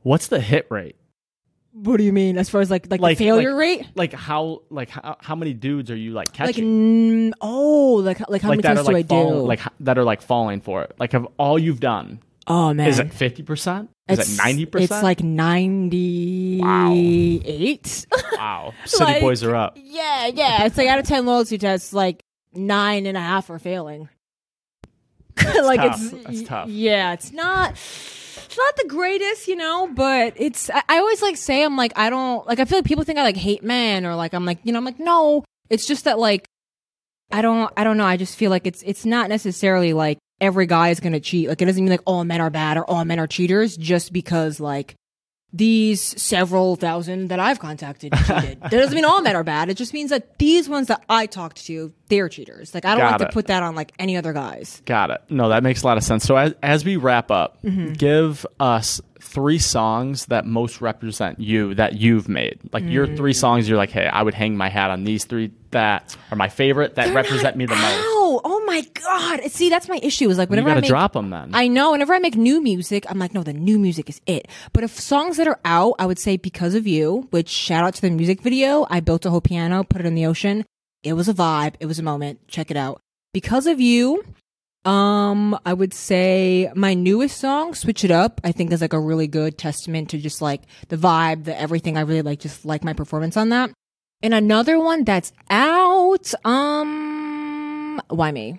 What's 0.00 0.28
the 0.28 0.40
hit 0.40 0.66
rate? 0.70 0.96
What 1.72 1.98
do 1.98 2.04
you 2.04 2.12
mean? 2.14 2.38
As 2.38 2.48
far 2.48 2.62
as 2.62 2.70
like 2.70 2.90
like, 2.90 3.02
Like 3.02 3.18
the 3.18 3.26
failure 3.26 3.50
like- 3.52 3.60
rate? 3.60 3.86
Like 3.96 4.14
how 4.14 4.62
like 4.70 4.88
how, 4.88 5.18
how 5.20 5.34
many 5.34 5.52
dudes 5.52 5.90
are 5.90 5.96
you 5.96 6.12
like 6.12 6.28
Like 6.28 6.32
catching? 6.54 6.64
mm, 6.64 7.32
oh, 7.42 7.96
like 8.02 8.20
like 8.30 8.40
how 8.40 8.48
like 8.48 8.62
many 8.62 8.74
times 8.74 8.86
do 8.86 8.92
I 8.92 8.94
like 8.94 9.08
do? 9.08 9.16
like 9.16 9.60
that 9.80 9.98
are 9.98 10.04
like 10.04 10.22
falling 10.22 10.62
for 10.62 10.84
it. 10.84 10.94
Like 10.98 11.12
of 11.12 11.28
all 11.36 11.58
you've 11.58 11.80
done, 11.80 12.20
oh 12.46 12.72
man, 12.72 12.88
is 12.88 12.98
it 12.98 13.12
fifty 13.12 13.42
percent? 13.42 13.90
Is 14.08 14.18
It's- 14.18 14.34
it 14.34 14.38
ninety 14.42 14.66
percent? 14.66 14.90
It's 14.92 15.02
like 15.02 15.22
ninety 15.22 16.60
eight. 16.64 18.06
wow, 18.32 18.72
city 18.84 19.04
like- 19.04 19.20
boys 19.20 19.42
are 19.42 19.54
up. 19.54 19.76
yeah, 19.80 20.26
yeah. 20.28 20.64
It's 20.64 20.76
like 20.78 20.88
out 20.88 20.98
of 20.98 21.06
ten 21.06 21.26
loyalty 21.26 21.58
tests, 21.58 21.92
like 21.92 22.22
nine 22.54 23.06
and 23.06 23.16
a 23.16 23.20
half 23.20 23.50
are 23.50 23.58
failing. 23.58 24.08
like 25.62 25.80
tough. 25.80 26.00
it's 26.00 26.24
That's 26.24 26.42
tough. 26.42 26.68
Yeah, 26.68 27.12
it's 27.12 27.32
not. 27.32 27.72
It's 27.72 28.56
not 28.56 28.76
the 28.76 28.88
greatest, 28.88 29.46
you 29.46 29.56
know, 29.56 29.88
but 29.94 30.32
it's. 30.36 30.70
I, 30.70 30.82
I 30.88 30.98
always 30.98 31.20
like 31.22 31.36
say 31.36 31.62
I'm 31.62 31.76
like 31.76 31.92
I 31.96 32.10
don't 32.10 32.46
like. 32.46 32.58
I 32.58 32.64
feel 32.64 32.78
like 32.78 32.86
people 32.86 33.04
think 33.04 33.18
I 33.18 33.22
like 33.22 33.36
hate 33.36 33.62
men 33.62 34.06
or 34.06 34.14
like 34.16 34.32
I'm 34.34 34.44
like 34.44 34.58
you 34.64 34.72
know 34.72 34.78
I'm 34.78 34.84
like 34.84 34.98
no. 34.98 35.44
It's 35.70 35.86
just 35.86 36.04
that 36.04 36.18
like 36.18 36.48
I 37.30 37.42
don't. 37.42 37.70
I 37.76 37.84
don't 37.84 37.98
know. 37.98 38.06
I 38.06 38.16
just 38.16 38.36
feel 38.36 38.50
like 38.50 38.66
it's. 38.66 38.82
It's 38.84 39.04
not 39.04 39.28
necessarily 39.28 39.92
like 39.92 40.18
every 40.40 40.66
guy 40.66 40.90
is 40.90 41.00
gonna 41.00 41.20
cheat. 41.20 41.48
Like 41.48 41.60
it 41.62 41.64
doesn't 41.66 41.82
mean 41.82 41.90
like 41.90 42.02
all 42.06 42.24
men 42.24 42.40
are 42.40 42.50
bad 42.50 42.76
or 42.76 42.84
all 42.88 43.04
men 43.04 43.18
are 43.18 43.26
cheaters 43.26 43.76
just 43.76 44.12
because 44.12 44.60
like 44.60 44.94
these 45.50 46.02
several 46.22 46.76
thousand 46.76 47.28
that 47.28 47.40
I've 47.40 47.58
contacted 47.58 48.12
cheated. 48.26 48.60
that 48.60 48.70
doesn't 48.70 48.94
mean 48.94 49.06
all 49.06 49.22
men 49.22 49.34
are 49.34 49.42
bad. 49.44 49.70
It 49.70 49.78
just 49.78 49.94
means 49.94 50.10
that 50.10 50.36
these 50.38 50.68
ones 50.68 50.88
that 50.88 51.02
I 51.08 51.24
talked 51.24 51.64
to, 51.66 51.90
they're 52.08 52.28
cheaters. 52.28 52.74
Like 52.74 52.84
I 52.84 52.90
don't 52.90 52.98
Got 53.00 53.12
like 53.12 53.20
it. 53.22 53.24
to 53.28 53.32
put 53.32 53.46
that 53.46 53.62
on 53.62 53.74
like 53.74 53.92
any 53.98 54.18
other 54.18 54.34
guys. 54.34 54.82
Got 54.84 55.10
it. 55.10 55.22
No, 55.30 55.48
that 55.48 55.62
makes 55.62 55.82
a 55.82 55.86
lot 55.86 55.96
of 55.96 56.02
sense. 56.04 56.24
So 56.24 56.36
as, 56.36 56.54
as 56.62 56.84
we 56.84 56.96
wrap 56.96 57.30
up, 57.30 57.62
Mm-hmm. 57.62 57.94
give 57.94 58.44
us 58.60 59.00
three 59.20 59.58
songs 59.58 60.26
that 60.26 60.44
most 60.46 60.80
represent 60.82 61.40
you 61.40 61.74
that 61.76 61.94
you've 61.94 62.28
made. 62.28 62.58
Like 62.72 62.84
your 62.84 63.06
Mm. 63.06 63.16
three 63.16 63.32
songs, 63.32 63.68
you're 63.68 63.78
like, 63.78 63.90
hey, 63.90 64.06
I 64.06 64.22
would 64.22 64.34
hang 64.34 64.54
my 64.56 64.68
hat 64.68 64.90
on 64.90 65.04
these 65.04 65.24
three 65.24 65.50
that 65.70 66.14
are 66.30 66.36
my 66.36 66.48
favorite 66.48 66.94
that 66.96 67.06
They're 67.06 67.14
represent 67.14 67.56
me 67.56 67.64
the 67.66 67.74
most. 67.74 67.84
out. 67.84 67.90
Oh 67.94 68.17
my 68.68 68.82
god! 68.94 69.50
See, 69.50 69.68
that's 69.68 69.88
my 69.88 69.98
issue. 70.02 70.28
Is 70.30 70.38
like 70.38 70.48
You 70.48 70.52
whenever 70.52 70.68
got 70.68 70.76
I 70.78 70.80
make, 70.82 70.88
drop 70.88 71.12
them 71.14 71.30
then. 71.30 71.50
I 71.54 71.66
know. 71.66 71.92
Whenever 71.92 72.14
I 72.14 72.18
make 72.18 72.36
new 72.36 72.62
music, 72.62 73.04
I'm 73.08 73.18
like, 73.18 73.34
no, 73.34 73.42
the 73.42 73.52
new 73.52 73.78
music 73.78 74.08
is 74.08 74.20
it. 74.26 74.46
But 74.72 74.84
if 74.84 74.98
songs 75.00 75.38
that 75.38 75.48
are 75.48 75.58
out, 75.64 75.94
I 75.98 76.06
would 76.06 76.18
say 76.18 76.36
because 76.36 76.74
of 76.74 76.86
you. 76.86 77.26
Which 77.30 77.48
shout 77.48 77.84
out 77.84 77.94
to 77.94 78.02
the 78.02 78.10
music 78.10 78.42
video. 78.42 78.86
I 78.90 79.00
built 79.00 79.26
a 79.26 79.30
whole 79.30 79.40
piano, 79.40 79.82
put 79.84 80.00
it 80.00 80.06
in 80.06 80.14
the 80.14 80.26
ocean. 80.26 80.64
It 81.02 81.14
was 81.14 81.28
a 81.28 81.34
vibe. 81.34 81.74
It 81.80 81.86
was 81.86 81.98
a 81.98 82.02
moment. 82.02 82.46
Check 82.48 82.70
it 82.70 82.76
out. 82.76 83.00
Because 83.32 83.66
of 83.66 83.80
you. 83.80 84.24
Um, 84.84 85.58
I 85.66 85.74
would 85.74 85.92
say 85.92 86.70
my 86.74 86.94
newest 86.94 87.38
song, 87.38 87.74
Switch 87.74 88.04
It 88.04 88.10
Up, 88.10 88.40
I 88.42 88.52
think 88.52 88.72
is 88.72 88.80
like 88.80 88.94
a 88.94 89.00
really 89.00 89.26
good 89.26 89.58
testament 89.58 90.10
to 90.10 90.18
just 90.18 90.40
like 90.40 90.62
the 90.88 90.96
vibe, 90.96 91.44
the 91.44 91.60
everything. 91.60 91.98
I 91.98 92.02
really 92.02 92.22
like, 92.22 92.38
just 92.38 92.64
like 92.64 92.84
my 92.84 92.94
performance 92.94 93.36
on 93.36 93.50
that. 93.50 93.70
And 94.22 94.32
another 94.32 94.78
one 94.78 95.04
that's 95.04 95.32
out, 95.50 96.32
um, 96.44 97.17
Why 98.08 98.30
Me? 98.32 98.58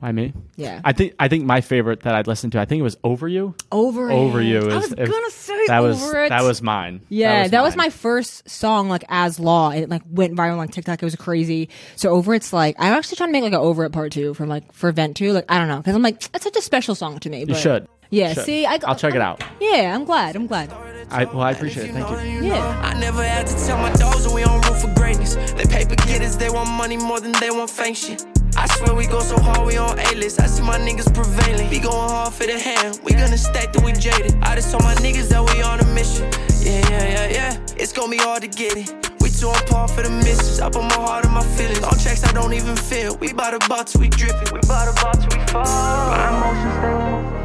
Why 0.00 0.12
me? 0.12 0.34
Yeah. 0.56 0.80
I 0.84 0.92
think 0.92 1.14
I 1.18 1.28
think 1.28 1.44
my 1.44 1.60
favorite 1.62 2.00
that 2.00 2.14
I'd 2.14 2.26
listen 2.26 2.50
to, 2.50 2.60
I 2.60 2.66
think 2.66 2.80
it 2.80 2.82
was 2.82 2.96
Over 3.04 3.26
You. 3.26 3.54
Over 3.72 4.10
Over 4.10 4.40
It. 4.40 4.46
You 4.46 4.58
I 4.58 4.60
is- 4.66 4.74
was 4.74 4.92
if- 4.98 5.10
gonna 5.10 5.30
say 5.30 5.66
That 5.68 5.80
was 5.80 6.02
Over 6.02 6.24
It. 6.24 6.28
that 6.28 6.42
was 6.42 6.60
mine. 6.60 7.00
Yeah, 7.08 7.48
that 7.48 7.62
was, 7.62 7.74
mine. 7.74 7.86
my 7.86 7.90
first 7.90 8.46
song, 8.50 8.88
like 8.90 9.04
as 9.08 9.40
law. 9.40 9.70
It 9.70 9.88
like 9.88 10.02
went 10.10 10.34
viral 10.36 10.58
on 10.58 10.68
TikTok. 10.68 11.02
It 11.02 11.04
was 11.06 11.16
crazy. 11.16 11.70
So 11.96 12.10
over 12.10 12.34
it's 12.34 12.52
like 12.52 12.76
I'm 12.78 12.92
actually 12.92 13.16
trying 13.16 13.30
to 13.30 13.32
make 13.32 13.44
like 13.44 13.52
an 13.54 13.60
over 13.60 13.84
it 13.84 13.92
part 13.92 14.12
two 14.12 14.34
from 14.34 14.48
like 14.50 14.70
for 14.72 14.92
Vent 14.92 15.16
two. 15.16 15.32
Like 15.32 15.46
I 15.48 15.58
don't 15.58 15.68
know 15.68 15.78
because 15.78 15.94
I'm 15.94 16.02
like 16.02 16.16
it's 16.34 16.44
such 16.44 16.56
a 16.56 16.60
special 16.62 16.94
song 16.94 17.18
to 17.20 17.30
me. 17.30 17.40
You 17.40 17.46
but- 17.46 17.56
should. 17.56 17.88
Yeah. 18.10 18.34
Should. 18.34 18.44
See, 18.44 18.66
I, 18.66 18.78
I'll 18.84 18.94
check 18.96 19.14
it 19.14 19.22
out. 19.22 19.42
Yeah, 19.60 19.92
I'm 19.94 20.04
glad. 20.04 20.36
I'm 20.36 20.46
glad. 20.46 20.70
I 21.10 21.24
well, 21.24 21.40
I 21.40 21.52
appreciate 21.52 21.88
it. 21.88 21.92
Thank 21.94 22.10
you. 22.26 22.42
Yeah. 22.48 22.80
I 22.84 22.98
never 23.00 23.24
had 23.24 23.46
to 23.46 23.54
tell 23.66 23.78
my 23.78 23.92
dogs 23.94 24.24
that 24.24 24.32
we 24.34 24.44
on 24.44 24.60
route 24.60 24.80
for 24.82 24.92
greatness. 24.94 25.34
They 25.34 25.64
paper 25.64 25.94
getters, 25.96 26.36
they 26.36 26.50
want 26.50 26.68
money 26.68 26.96
more 26.98 27.20
than 27.20 27.32
they 27.40 27.50
want 27.50 27.70
fame 27.70 27.94
shit. 27.94 28.24
I 28.56 28.66
swear 28.76 28.94
we 28.94 29.06
go 29.06 29.20
so 29.20 29.38
hard, 29.38 29.66
we 29.66 29.76
on 29.76 29.98
A-list. 29.98 30.40
I 30.40 30.46
see 30.46 30.62
my 30.62 30.78
niggas 30.78 31.12
prevailing. 31.12 31.68
We 31.70 31.78
going 31.78 32.08
hard 32.10 32.32
for 32.32 32.46
the 32.46 32.58
hand. 32.58 33.00
We 33.04 33.12
gonna 33.12 33.36
stack 33.38 33.72
till 33.72 33.84
we 33.84 33.92
jaded. 33.92 34.34
I 34.42 34.54
just 34.54 34.70
told 34.70 34.84
my 34.84 34.94
niggas 34.96 35.28
that 35.28 35.42
we 35.42 35.62
on 35.62 35.80
a 35.80 35.86
mission. 35.94 36.24
Yeah, 36.60 36.80
yeah, 36.90 37.04
yeah, 37.14 37.28
yeah. 37.28 37.58
It's 37.76 37.92
gonna 37.92 38.10
be 38.10 38.18
hard 38.18 38.42
to 38.42 38.48
get 38.48 38.76
it. 38.76 38.92
We 39.20 39.30
too 39.30 39.48
on 39.48 39.66
par 39.66 39.88
for 39.88 40.02
the 40.02 40.10
misses. 40.10 40.60
I 40.60 40.70
put 40.70 40.82
my 40.82 40.94
heart 40.94 41.24
and 41.24 41.34
my 41.34 41.42
feelings. 41.56 41.82
On 41.82 41.98
tracks 41.98 42.24
I 42.24 42.32
don't 42.32 42.52
even 42.52 42.76
feel. 42.76 43.16
We 43.16 43.28
to 43.28 43.58
bout 43.68 43.86
till 43.88 44.00
we 44.00 44.08
drippin'. 44.08 44.52
We 44.52 44.60
to 44.60 44.66
bout 44.66 45.20
till 45.20 45.38
we 45.38 45.46
fall. 45.46 45.64
My 45.64 46.28
emotions 46.36 46.74
stay. 46.78 47.44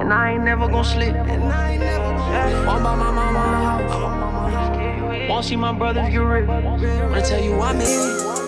And 0.00 0.12
I 0.12 0.32
ain't 0.32 0.44
never 0.44 0.68
gon' 0.68 0.84
slip. 0.84 1.14
And 1.14 1.42
I 1.52 1.72
ain't 1.72 1.80
never 1.80 2.04
gon' 2.04 2.66
Won't 2.66 2.82
buy 2.84 2.94
my 2.96 3.10
mama. 3.10 3.40
Won't 5.28 5.44
see 5.44 5.56
my 5.56 5.72
brothers 5.72 6.08
get 6.10 6.18
rich. 6.18 6.48
Wanna 6.48 7.22
tell 7.22 7.42
you 7.42 7.60
I'm 7.60 7.80
in. 7.80 8.39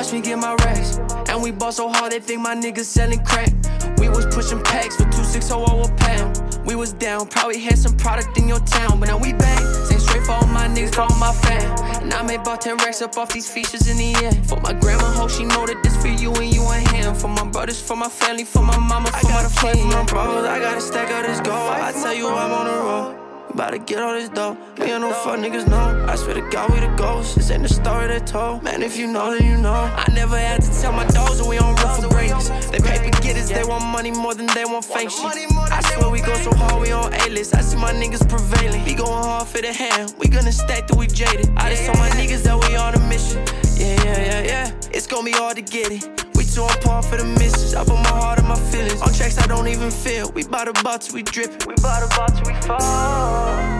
Watch 0.00 0.14
me 0.14 0.22
get 0.22 0.38
my 0.38 0.54
racks. 0.64 0.96
And 1.28 1.42
we 1.42 1.50
ball 1.50 1.72
so 1.72 1.90
hard 1.90 2.12
they 2.12 2.20
think 2.20 2.40
my 2.40 2.54
niggas 2.54 2.86
selling 2.86 3.22
crack. 3.22 3.52
We 3.98 4.08
was 4.08 4.24
pushing 4.34 4.62
packs 4.62 4.96
for 4.96 5.02
260 5.02 5.52
a 5.52 5.94
pound. 5.98 6.64
We 6.64 6.74
was 6.74 6.94
down, 6.94 7.26
probably 7.26 7.58
had 7.58 7.76
some 7.76 7.98
product 7.98 8.38
in 8.38 8.48
your 8.48 8.60
town. 8.60 8.98
But 8.98 9.10
now 9.10 9.18
we 9.18 9.34
bang. 9.34 9.74
Same 9.84 10.00
straight 10.00 10.24
for 10.24 10.32
all 10.32 10.46
my 10.46 10.68
niggas, 10.68 10.94
for 10.94 11.02
all 11.02 11.14
my 11.18 11.34
fam. 11.34 12.02
And 12.02 12.14
I 12.14 12.22
made 12.22 12.40
about 12.40 12.62
10 12.62 12.78
racks 12.78 13.02
up 13.02 13.18
off 13.18 13.30
these 13.34 13.46
features 13.46 13.90
in 13.90 13.98
the 13.98 14.24
end. 14.24 14.48
For 14.48 14.58
my 14.62 14.72
grandma, 14.72 15.04
hope 15.04 15.28
she 15.28 15.44
know 15.44 15.66
that 15.66 15.82
this 15.82 16.00
for 16.00 16.08
you 16.08 16.32
and 16.32 16.54
you 16.54 16.62
and 16.62 16.88
him. 16.88 17.14
For 17.14 17.28
my 17.28 17.46
brothers, 17.50 17.78
for 17.78 17.94
my 17.94 18.08
family, 18.08 18.44
for 18.44 18.62
my 18.62 18.78
mama, 18.78 19.08
for 19.08 19.28
my 19.28 19.44
friends. 19.48 19.80
For 19.80 19.86
my 19.86 20.04
brothers, 20.06 20.46
I 20.46 20.60
gotta 20.60 20.80
stack 20.80 21.10
out 21.10 21.26
this 21.26 21.40
gold. 21.40 21.72
I 21.76 21.92
tell 21.92 22.14
you 22.14 22.26
I'm 22.26 22.50
on 22.50 22.64
the 22.64 22.72
road. 22.72 23.19
About 23.52 23.70
to 23.70 23.78
get 23.78 24.00
all 24.00 24.14
this 24.14 24.28
dough. 24.28 24.54
Me 24.78 24.90
and 24.92 25.02
no 25.02 25.12
fuck 25.12 25.38
niggas 25.38 25.68
know. 25.68 26.06
I 26.08 26.14
swear 26.14 26.34
to 26.34 26.50
God, 26.50 26.72
we 26.72 26.80
the 26.80 26.94
ghosts. 26.96 27.34
This 27.34 27.50
ain't 27.50 27.62
the 27.62 27.68
story 27.68 28.06
they 28.06 28.20
told. 28.20 28.62
Man, 28.62 28.82
if 28.82 28.96
you 28.96 29.06
know, 29.06 29.36
then 29.36 29.46
you 29.46 29.56
know. 29.56 29.72
I 29.72 30.06
never 30.14 30.38
had 30.38 30.62
to 30.62 30.80
tell 30.80 30.92
my 30.92 31.06
dogs 31.08 31.38
that 31.38 31.46
we 31.46 31.58
on 31.58 31.74
route 31.76 32.00
for 32.00 32.08
greatness. 32.08 32.48
They 32.70 32.78
paper 32.78 33.10
getters, 33.20 33.48
they 33.48 33.64
want 33.64 33.84
money 33.84 34.12
more 34.12 34.34
than 34.34 34.46
they 34.46 34.64
want 34.64 34.84
fame 34.84 35.10
shit. 35.10 35.20
I 35.24 35.80
swear 35.80 36.10
we 36.10 36.20
go 36.20 36.34
so 36.36 36.52
hard, 36.54 36.80
we 36.80 36.92
on 36.92 37.12
A-list. 37.12 37.54
I 37.56 37.60
see 37.60 37.76
my 37.76 37.92
niggas 37.92 38.28
prevailing. 38.28 38.84
We 38.84 38.94
going 38.94 39.10
hard 39.10 39.48
for 39.48 39.60
the 39.60 39.72
hand. 39.72 40.14
We 40.18 40.28
gonna 40.28 40.52
stack 40.52 40.86
till 40.86 40.98
we 40.98 41.06
jaded. 41.06 41.50
I 41.56 41.70
just 41.70 41.86
told 41.86 41.98
my 41.98 42.10
niggas 42.10 42.44
that 42.44 42.56
we 42.56 42.76
on 42.76 42.94
a 42.94 43.00
mission. 43.08 43.44
Yeah, 43.76 44.02
yeah, 44.04 44.20
yeah, 44.20 44.42
yeah. 44.42 44.72
It's 44.92 45.06
gonna 45.06 45.24
be 45.24 45.32
hard 45.32 45.56
to 45.56 45.62
get 45.62 45.90
it. 45.90 46.19
Too 46.52 46.62
on 46.62 46.80
par 46.80 47.02
for 47.02 47.16
the 47.16 47.24
misses. 47.24 47.74
I 47.74 47.84
put 47.84 47.94
my 47.94 48.08
heart 48.08 48.40
and 48.40 48.48
my 48.48 48.56
feelings. 48.56 49.00
On 49.02 49.12
tracks 49.12 49.38
I 49.38 49.46
don't 49.46 49.68
even 49.68 49.90
feel. 49.90 50.32
We 50.32 50.42
bout 50.42 50.64
to 50.64 50.82
bout 50.82 51.08
we 51.12 51.22
drippin'. 51.22 51.68
We 51.68 51.74
bout 51.76 52.00
to 52.00 52.16
bout 52.16 52.44
we 52.44 52.54
fall. 52.66 53.79